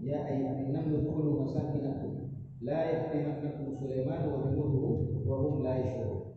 ya 0.00 0.24
ayyuhan 0.26 0.72
namlu 0.72 1.04
dkhulu 1.04 1.44
masakinakum 1.44 2.32
la 2.64 2.80
yahtimannakum 2.88 3.76
Sulaiman 3.76 4.26
wa 4.26 4.48
junuduhu 4.48 5.22
wa 5.28 5.36
hum 5.44 5.54
la 5.60 5.76
yashurun 5.76 6.34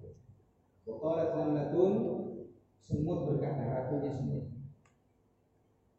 lakum 1.35 1.91
semut 2.79 3.19
berkata 3.27 3.63
ratunya 3.67 4.11
semut 4.13 4.47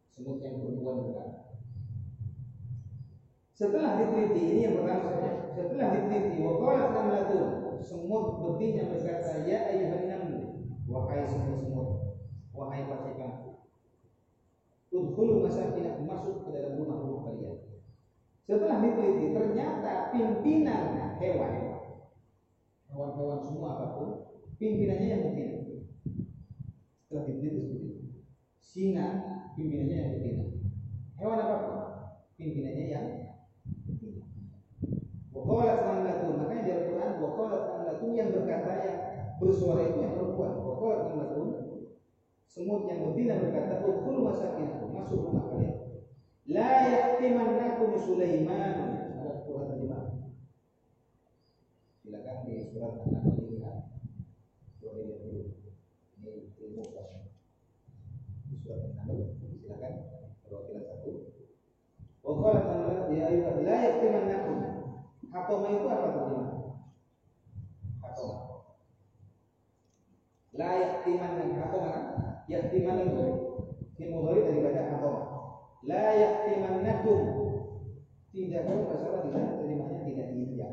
semut 0.09 0.41
yang 0.41 0.57
perempuan 0.57 1.05
berkata 1.05 1.47
setelah 3.57 3.97
diteliti 3.97 4.53
ini 4.53 4.69
yang 4.69 4.77
pertama 4.77 5.01
saja. 5.09 5.49
Setelah 5.57 5.89
diteliti 5.89 6.45
waqalat 6.45 6.93
namlatun 6.93 7.81
semut 7.81 8.37
betina 8.37 8.85
berkata 8.85 9.49
ya 9.49 9.73
ayuhan 9.73 10.05
namlu 10.05 10.61
wahai 10.85 11.25
semut-semut 11.25 12.13
wahai 12.53 12.85
pasukan 12.85 13.57
udkhulu 14.93 15.41
masakinakum 15.41 16.05
masuk 16.05 16.45
ke 16.45 16.53
dalam 16.53 16.77
rumah-rumah 16.77 17.33
kalian. 17.33 17.57
Setelah 18.45 18.77
diteliti 18.77 19.33
ternyata 19.33 20.13
pimpinan 20.13 21.17
hewan 21.17 21.81
hewan-hewan 22.93 23.41
semua 23.41 23.73
apa 23.73 23.87
pun 23.97 24.09
pimpinannya 24.57 25.07
yang 25.07 25.23
betina. 25.29 25.57
Setelah 27.05 27.23
diteliti 27.29 27.61
seperti 27.63 27.87
itu. 27.87 28.05
Singa 28.61 29.07
pimpinannya 29.57 29.97
yang 29.97 30.11
betina. 30.17 30.43
Hewan 31.17 31.39
apa 31.41 31.55
pun 31.63 31.77
pimpinannya 32.37 32.85
yang 32.89 33.07
Waqalat 35.37 35.79
namlatun 35.85 36.43
makanya 36.43 36.65
di 36.65 36.71
Al-Quran 36.75 37.11
Waqalat 37.23 37.63
namlatun 37.71 38.11
yang 38.17 38.29
berkata 38.35 38.71
yang 38.83 38.99
bersuara 39.39 39.85
itu 39.85 39.97
yang 40.03 40.13
perempuan. 40.17 40.59
Waqalat 40.59 41.01
namlatun 41.07 41.49
semut 42.43 42.89
yang 42.89 43.05
betina 43.07 43.39
berkata 43.39 43.85
Udkhulu 43.85 44.27
masakinakum 44.27 44.91
masuk 44.91 45.29
rumah 45.29 45.47
kalian. 45.53 46.03
La 46.51 46.89
yahtimannakum 46.89 47.95
Sulaiman. 47.95 48.75
Ada 49.23 49.45
Quran 49.45 49.65
terjemah. 49.71 50.03
Silakan 52.01 52.37
di 52.43 52.53
surat 52.67 52.93
An-Nahl 53.07 53.35
dilihat 53.37 53.77
surat 54.81 54.95
ini 54.99 55.15
ini 56.17 56.31
ilmu 56.59 56.83
di 58.51 58.55
surat 58.57 58.79
An-Nahl 58.83 59.37
silakan 59.37 59.93
perwakilan 60.43 60.83
satu 60.83 61.11
Waqalat 62.25 62.63
namlatun 62.67 63.15
ya 63.15 63.23
ayyuhal 63.31 63.63
la 63.63 63.75
yahtimannakum 63.85 64.57
Hatoma 65.47 65.71
itu 65.71 65.87
apa 65.87 66.11
terjemah? 66.11 66.49
Hatoma. 68.03 68.39
La 70.59 70.71
kan? 71.07 72.03
Yaktiman 72.51 73.07
itu 73.07 73.25
dimulai 73.95 74.43
daripada 74.43 74.91
hatoma. 74.91 75.23
La 75.87 76.19
yaktimannakum 76.19 77.21
tidak 78.35 78.67
tahu 78.67 78.91
masalah 78.91 79.23
di 79.23 79.29
sana 79.31 79.55
terjemahnya 79.55 80.03
tidak 80.03 80.27
iya, 80.35 80.67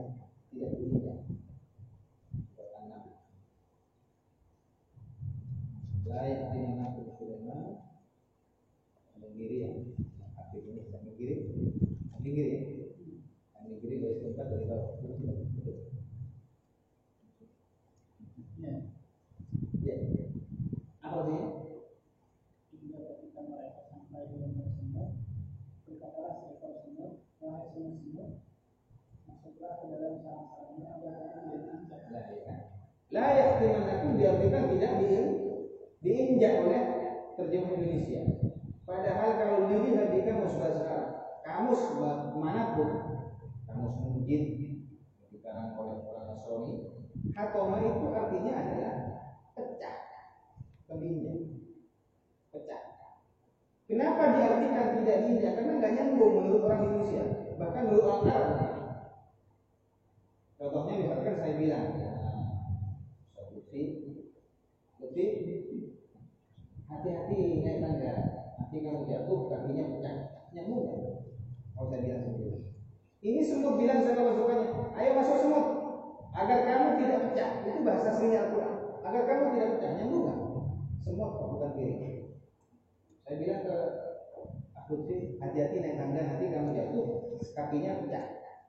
tidak 0.51 0.71
iya. 0.75 1.15
La 6.03 6.19
yaktimannakum 6.35 7.15
Sulaiman 7.15 7.79
Menggiri 9.23 9.57
ya, 9.63 9.71
aktif 10.35 10.67
ini, 10.67 10.83
menggiri, 10.91 11.35
menggiri. 12.11 12.59
Ya. 18.65 18.75
Ya. 19.85 19.97
Apa 21.05 21.21
dia? 21.29 21.47
Hingga 22.73 22.99
ketika 23.05 23.41
mereka 23.45 23.81
sampai 23.93 24.25
di 24.33 24.37
lembah 24.41 24.69
semut, 24.73 25.09
berkatalah 25.85 26.35
seekor 26.41 26.73
semut, 26.81 27.13
wahai 27.45 27.69
semut-semut, 27.77 28.31
masuklah 29.29 29.73
ke 29.79 29.85
dalam 29.93 30.15
sarang-sarangnya 30.25 30.87
agar 30.97 31.15
kamu 31.21 31.37
tidak 31.45 31.61
diinjak. 31.69 32.01
Nah, 32.09 32.25
ya 32.25 32.41
kan? 32.49 32.61
La 33.13 33.27
yahtimanakum 33.37 34.11
diartikan 34.17 34.65
tidak 34.73 34.93
di, 35.05 35.07
diinjak 36.01 36.53
oleh 36.65 36.83
terjemah 37.37 37.73
Indonesia. 37.77 38.23
Padahal 38.89 39.31
kalau 39.37 39.59
dilihat 39.69 40.09
di 40.13 40.21
kamus 40.25 40.57
bahasa 40.57 40.85
kamus 41.45 41.83
mana 42.41 42.77
pun, 42.77 42.91
kamus 43.69 43.95
mujid 44.01 44.43
dikarang 45.29 45.77
oleh 45.77 46.01
orang 46.09 46.27
Nasrani, 46.33 46.75
hatoma 47.35 47.79
itu 47.85 48.07
artinya 48.15 48.53
adalah 48.57 48.95
pecah, 49.53 49.97
keminjak, 50.89 51.37
pecah. 52.49 52.83
Kenapa 53.85 54.23
diartikan 54.41 55.05
tidak 55.05 55.19
diinjak? 55.25 55.53
Karena 55.61 55.73
nggak 55.77 55.95
nyambung 56.01 56.35
menurut 56.55 56.71
orang 56.71 56.83
Indonesia, 56.87 57.25
bahkan 57.59 57.83
menurut 57.91 58.05
orang 58.07 58.31
Arab. 58.31 58.51
Contohnya 60.55 60.95
misalkan 61.03 61.35
saya 61.35 61.55
bilang, 61.59 61.87
ya, 61.99 62.15
Ustaz 63.27 63.47
Lutfi, 63.59 63.83
Lutfi, 65.03 65.27
hati-hati 66.87 67.39
naik 67.67 67.83
tangga, 67.83 68.15
nanti 68.55 68.77
kamu 68.87 69.03
jatuh 69.03 69.51
kakinya 69.51 69.99
pecah, 69.99 70.15
nggak? 70.55 70.67
Kalau 71.75 71.91
saya 71.91 72.01
bilang 72.07 72.23
seperti. 72.23 72.71
Ini 73.19 73.41
semut 73.43 73.75
bilang 73.75 73.99
sama 74.07 74.31
pasukannya, 74.31 74.69
ayo 74.95 75.11
masuk 75.19 75.37
semut, 75.43 75.67
agar 76.39 76.59
kamu 76.71 76.87
tidak 77.03 77.19
pecah. 77.27 77.51
Itu 77.67 77.81
bahasa 77.83 78.15
aslinya 78.15 78.39
Al-Quran. 78.47 78.75
Agar 79.03 79.23
kamu 79.27 79.45
tidak 79.59 79.71
pecah, 79.75 79.91
nyambung 79.99 80.23
nggak? 80.23 80.39
Semut 81.03 81.31
bukan 81.35 81.71
kiri. 81.75 82.31
Saya 83.27 83.37
bilang 83.43 83.61
ke 83.67 83.77
Lutfi, 84.85 85.41
hati-hati 85.41 85.77
naik 85.81 85.97
tangga, 85.97 86.21
nanti 86.21 86.45
kamu 86.53 86.77
jatuh, 86.77 87.07
kakinya 87.57 88.05
pecah, 88.05 88.25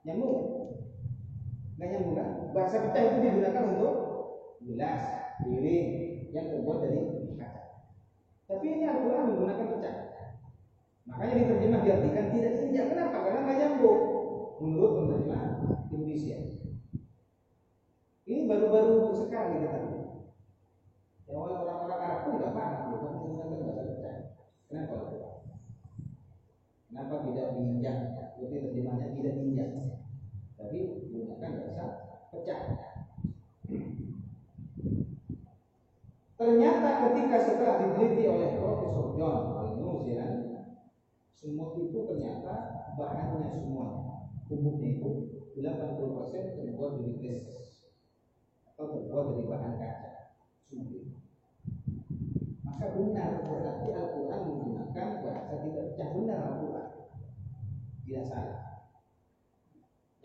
nyambung 0.08 0.32
nggak? 1.76 1.90
Nyambung 1.92 2.14
kan? 2.16 2.28
Bahasa 2.56 2.76
pecah 2.88 3.02
itu 3.04 3.16
digunakan 3.20 3.64
untuk 3.76 3.94
gelas, 4.64 5.02
piring 5.44 5.88
yang 6.32 6.46
terbuat 6.48 6.78
dari 6.80 6.98
kaca. 7.36 7.62
Tapi 8.48 8.64
ini 8.64 8.84
Al-Quran 8.88 9.28
menggunakan 9.28 9.66
pecah. 9.76 9.96
Makanya 11.06 11.34
diterjemah 11.38 11.80
diartikan 11.84 12.26
tidak 12.34 12.52
injak. 12.64 12.86
Kenapa? 12.90 13.16
Karena 13.22 13.38
nggak 13.44 13.58
nyambung 13.60 14.00
menurut 14.64 14.92
penerjemah 14.96 15.42
Indonesia. 15.92 16.36
Ini 18.26 18.50
baru-baru 18.50 19.14
sekali 19.14 19.62
kita 19.62 19.78
Yang 21.26 21.38
orang-orang 21.38 21.98
Arab 22.02 22.18
pun 22.26 22.32
nggak 22.38 22.54
paham 22.54 22.90
loh, 22.90 22.98
kan 23.02 23.12
menggunakan 23.14 23.62
bahasa 23.62 23.82
pecah. 23.86 24.14
Kenapa? 24.66 24.96
Kenapa 26.96 27.28
tidak 27.28 27.60
diinjak? 27.60 27.98
Jadi 28.40 28.54
terjemahnya 28.56 29.12
tidak 29.12 29.36
diinjak 29.36 29.68
tapi 30.56 30.76
menggunakan 31.12 31.52
bahasa 31.60 31.84
pecah. 32.32 32.60
Ternyata 36.40 36.88
ketika 37.04 37.36
setelah 37.44 37.76
diteliti 37.84 38.24
oleh 38.24 38.56
Profesor 38.56 39.12
John 39.20 40.00
Zealand, 40.08 40.64
semut 41.36 41.76
itu 41.76 41.98
ternyata 42.08 42.54
bahannya 42.96 43.52
semuanya, 43.52 44.32
bubuknya 44.48 44.88
itu 44.96 45.10
80% 45.60 46.56
terbuat 46.56 46.92
dari 46.96 47.12
glass 47.20 47.44
atau 48.72 48.96
terbuat 48.96 49.24
dari 49.36 49.44
bahan 49.44 49.74
kaca, 49.80 50.12
itu. 50.72 51.12
Maka 52.64 52.86
benar 52.92 53.30
berarti 53.48 53.88
Al-Quran 53.92 54.40
menggunakan 54.44 55.08
bahasa 55.24 55.54
tidak 55.64 55.84
pecah 55.92 56.08
benar 56.12 56.38
Al-Quran, 56.44 56.88
tidak 58.06 58.24
salah 58.30 58.66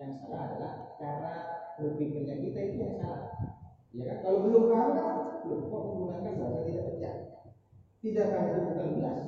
yang 0.02 0.18
salah 0.18 0.40
adalah 0.50 0.74
cara 0.98 1.34
berpikirnya 1.78 2.42
kita 2.42 2.60
itu 2.74 2.78
yang 2.82 2.98
salah. 2.98 3.30
Ya 3.94 4.04
kan? 4.10 4.18
Kalau 4.26 4.50
belum 4.50 4.64
paham 4.74 4.90
kan, 4.98 5.18
belum 5.46 5.62
kok 5.70 5.82
menggunakan 5.86 6.34
bahasa 6.42 6.60
tidak 6.66 6.86
pecah. 6.90 7.16
Tidak 8.02 8.26
kan 8.34 8.42
itu 8.50 8.60
bukan 8.66 8.90
gelas. 8.98 9.22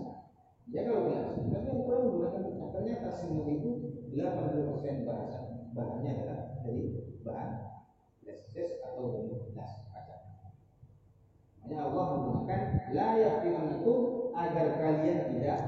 Ya 0.73 0.81
kalau 0.89 1.01
gelas, 1.05 1.29
tapi 1.37 1.65
yang 1.69 1.81
kurang 1.85 2.01
menggunakan 2.09 2.41
pecah. 2.49 2.67
Ternyata 2.73 3.09
semua 3.13 3.45
itu 3.53 3.71
80% 4.17 5.05
bahasa 5.05 5.37
bahannya 5.77 6.09
adalah 6.09 6.39
dari 6.65 6.83
bahan 7.21 7.51
glass 8.25 8.71
atau 8.81 9.29
gelas 9.53 9.71
kaca. 9.93 10.17
Makanya 11.61 11.77
Allah 11.85 12.05
menggunakan 12.17 12.61
layak 12.97 13.35
itu 13.45 13.95
agar 14.33 14.67
kalian 14.81 15.19
tidak 15.37 15.59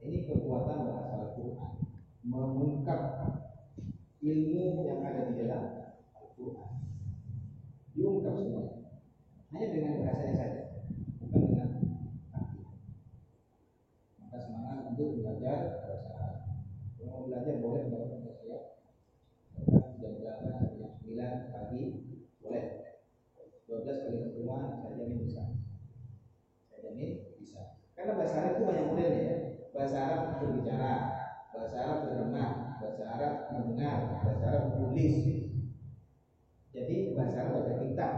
ini 0.00 0.24
kekuatan 0.24 0.88
bahasa 0.88 1.12
Al-Quran 1.20 1.72
mengungkap 2.24 3.02
ilmu 4.20 4.84
yang 4.84 5.00
ada 5.04 5.28
di 5.28 5.34
dalam 5.44 5.64
Al-Quran. 6.16 6.72
Diungkap 7.92 8.34
semua 8.36 8.64
hanya 9.50 9.66
dengan 9.74 10.00
bahasanya 10.04 10.34
saja 10.36 10.62
bukan 11.20 11.40
dengan 11.52 11.68
arti 12.32 12.60
maka 14.20 14.38
semangat 14.40 14.78
untuk 14.94 15.20
belajar 15.20 15.58
bahasa 15.84 16.10
Arab 16.16 16.38
mau 17.04 17.26
belajar 17.28 17.54
boleh. 17.60 17.82
Melakukan 17.90 18.20
saya 18.40 18.58
jam 20.00 20.12
8 20.16 20.48
sampai 20.48 20.78
jam 20.80 20.92
9 20.96 21.52
pagi 21.52 21.82
boleh. 22.40 22.64
12 23.68 24.02
kali 24.06 24.16
pertemuan 24.22 24.80
saya 24.80 24.96
jamin 24.96 25.18
bisa. 25.24 25.42
Saya 26.70 26.78
jamin 26.88 27.10
bisa. 27.36 27.60
Karena 27.92 28.16
bahasa 28.16 28.34
Arab 28.40 28.52
itu 28.56 28.64
banyak 28.64 28.86
modelnya 28.88 29.22
ya 29.28 29.29
bahasa 29.80 29.96
Arab 29.96 30.44
berbicara, 30.44 30.92
bahasa 31.56 31.76
Arab 31.80 31.98
berenang, 32.04 32.76
bahasa 32.76 33.02
Arab 33.16 33.34
mendengar, 33.48 34.20
bahasa 34.20 34.44
Arab 34.52 34.62
menulis. 34.76 35.16
Jadi 36.76 37.16
bahasa 37.16 37.36
Arab 37.40 37.64
bahasa 37.64 37.80
kita 37.80 38.08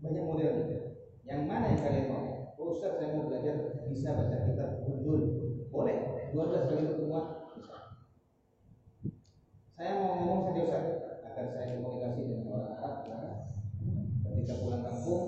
banyak 0.00 0.24
modelnya. 0.24 0.96
Yang 1.28 1.40
mana 1.44 1.76
yang 1.76 1.80
kalian 1.84 2.06
mau? 2.08 2.56
Oh, 2.56 2.72
Ustaz 2.72 2.96
saya 2.96 3.12
mau 3.12 3.28
belajar 3.28 3.84
bisa 3.92 4.16
baca 4.16 4.48
kitab 4.48 4.80
Urdun. 4.88 5.22
Boleh, 5.68 6.32
12 6.32 6.68
kali 6.72 6.88
pertemuan 6.88 7.52
bisa. 7.52 7.76
Saya 9.76 9.92
mau 10.00 10.24
ngomong 10.24 10.40
saja 10.48 10.60
Ustaz 10.64 10.84
akan 11.20 11.46
saya 11.52 11.76
komunikasi 11.76 12.20
dengan 12.24 12.48
orang 12.48 12.80
Arab 12.80 12.94
karena 13.04 13.32
ketika 14.24 14.54
pulang 14.64 14.88
kampung 14.88 15.24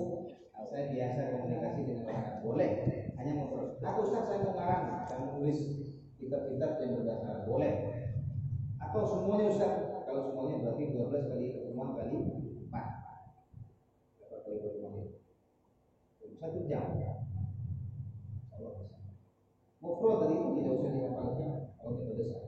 saya 0.73 0.89
biasa 0.89 1.37
komunikasi 1.37 1.79
dengan 1.85 2.01
orang 2.09 2.17
Arab. 2.17 2.35
Boleh, 2.41 2.69
hanya 3.13 3.31
mau. 3.37 3.77
Aku 3.77 3.99
Ustaz 4.09 4.25
saya 4.25 4.41
mau 4.41 4.52
nulis 5.43 5.59
kitab-kitab 6.15 6.79
yang 6.79 6.91
berbahasa 6.95 7.27
Arab. 7.27 7.43
Boleh. 7.51 7.73
Atau 8.79 9.03
semuanya 9.03 9.51
Ustaz. 9.51 9.73
Kalau 10.07 10.23
semuanya 10.23 10.63
berarti 10.63 10.83
12 10.95 11.31
kali 11.35 11.45
pertemuan 11.51 11.89
kali 11.99 12.15
4. 12.71 12.71
Berapa 14.23 14.35
kali 14.47 14.57
pertemuan 14.63 14.93
itu? 15.03 15.19
Satu 16.39 16.59
jam. 16.63 16.95
Bisa. 16.95 17.11
Mufrad 19.83 20.15
tadi 20.23 20.35
tidak 20.39 20.73
usah 20.79 20.91
dihafalkan 20.95 21.51
kalau 21.75 21.91
tidak 21.99 22.15
besar. 22.23 22.42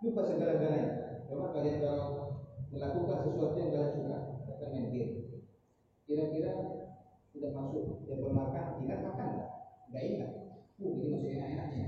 Lupa 0.00 0.20
segala-galanya. 0.24 1.20
Coba 1.28 1.52
kalian 1.52 1.84
kalau 1.84 2.08
melakukan 2.72 3.18
sesuatu 3.28 3.56
yang 3.60 3.70
kalian 3.70 3.92
suka, 3.92 4.16
kata 4.48 4.64
main 4.72 4.88
game. 4.88 5.12
Kira-kira 6.08 6.52
sudah 7.30 7.50
masuk 7.54 8.02
yang 8.08 8.24
bermakan, 8.24 8.80
ingat 8.82 9.00
makan 9.04 9.28
nggak? 9.36 9.50
Nggak 9.92 10.04
ingat. 10.08 10.30
Uh, 10.80 10.96
ini 10.96 11.12
masih 11.12 11.30
enak-enaknya. 11.36 11.86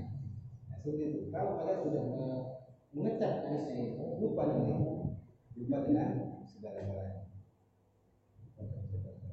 Nah, 0.69 0.77
seperti 0.77 1.03
itu. 1.09 1.21
Kalau 1.33 1.57
kalian 1.57 1.81
sudah 1.81 2.03
me- 2.13 2.45
mengecat 2.93 3.33
anisnya 3.49 3.97
itu, 3.97 4.05
lupa 4.21 4.53
dengan 4.53 4.81
lupa 5.57 5.77
dengan 5.89 6.09
segala-galanya. 6.45 7.25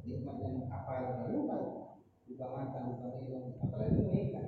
Nikmat 0.10 0.36
yang 0.42 0.56
apa 0.72 0.94
yang 1.06 1.30
lupa, 1.30 1.56
lupa 2.26 2.46
makan, 2.50 2.82
lupa 2.96 3.08
minum, 3.20 3.44
apalagi 3.62 4.00
menikah. 4.00 4.48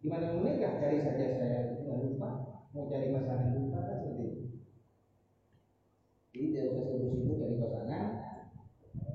Gimana 0.00 0.40
menikah? 0.40 0.80
Cari 0.80 1.04
saja 1.04 1.26
saya 1.36 1.58
lupa, 1.84 2.49
mau 2.70 2.86
cari 2.86 3.10
pasangan 3.10 3.50
lupa 3.58 3.78
kan 3.82 3.96
seperti 3.98 4.24
itu. 4.30 4.42
Jadi 6.30 6.46
tidak 6.54 6.66
usah 6.70 6.84
sibuk-sibuk 6.86 7.36
cari 7.42 7.54
pasangan, 7.58 8.04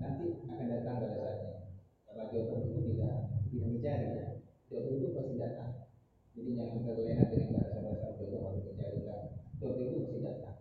nanti 0.03 0.25
akan 0.43 0.67
datang 0.67 0.95
pada 0.99 1.15
saatnya. 1.15 1.53
Karena 2.03 2.23
jodoh 2.31 2.59
itu 2.67 2.79
tidak 2.91 3.15
tidak 3.47 3.69
dicari, 3.79 4.07
jodoh 4.67 4.91
itu 4.99 5.07
pasti 5.15 5.35
datang. 5.39 5.71
Jadi 6.35 6.49
jangan 6.59 6.83
terlena 6.83 7.23
dengan 7.31 7.49
bahasa-bahasa 7.55 8.07
jodoh 8.19 8.39
harus 8.43 8.63
dicari 8.67 8.99
kan. 9.07 9.23
Jodoh 9.63 9.83
itu 9.87 9.97
pasti 10.03 10.19
datang. 10.19 10.57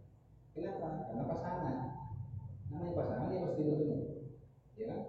Kenapa? 0.55 0.89
Karena 1.11 1.25
pasangan. 1.27 1.77
Namanya 2.71 2.93
pasangan 2.95 3.31
dia 3.31 3.47
pasti 3.47 3.63
bertemu, 3.67 3.99
ya 4.79 4.85
kan? 4.87 5.01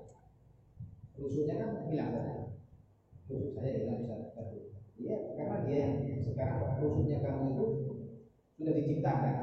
Rusuknya 1.22 1.56
kan 1.62 1.70
hilang 1.86 2.10
saja. 2.18 2.34
Rusuk 3.30 3.52
saya 3.54 3.70
hilang 3.78 4.02
bisa 4.02 4.34
satu. 4.34 4.58
Iya, 4.96 5.16
karena 5.38 5.58
dia 5.68 5.78
yang 5.78 6.22
sekarang 6.24 6.82
rusuknya 6.82 7.22
kamu 7.22 7.46
itu 7.54 7.66
sudah 8.56 8.74
diciptakan. 8.74 9.36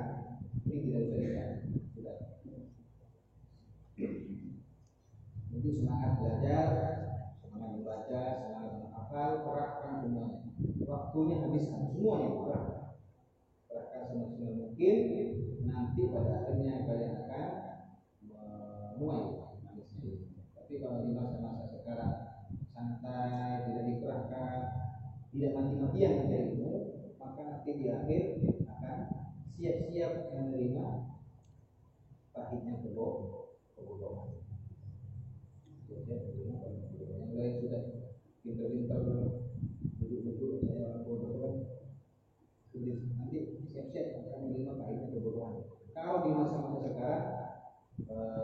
Ini 0.64 0.78
tidak 0.88 1.00
bisa 1.04 1.16
dicari. 1.20 1.56
Sudah. 1.92 2.14
Jadi 5.52 5.68
semangat 5.78 6.12
belajar, 6.18 6.66
semangat 7.44 7.70
membaca, 7.76 8.22
semangat 8.40 8.72
menghafal, 8.82 9.30
kerahkan 9.44 9.94
semuanya. 10.00 10.38
Waktunya 10.88 11.36
habiskan 11.44 11.82
semuanya 11.92 12.28
kerahkan. 12.34 12.80
Kerahkan 13.68 14.02
semaksimal 14.10 14.52
mungkin. 14.58 14.98
Nanti 15.62 16.02
pada 16.10 16.36
pintar-pintar 38.70 39.42
duduk-duduk 39.98 40.62
saya 40.62 40.94
orang 40.94 41.02
bodoh. 41.06 41.54
Nanti 43.18 43.38
siap-siap 43.72 44.06
akan 44.22 44.38
menerima 44.48 44.72
pahitnya 44.78 45.08
kebohongan. 45.10 45.64
Kalau 45.92 46.16
di 46.24 46.30
masa-masa 46.32 46.78
sekarang 46.88 47.24
eh, 48.06 48.42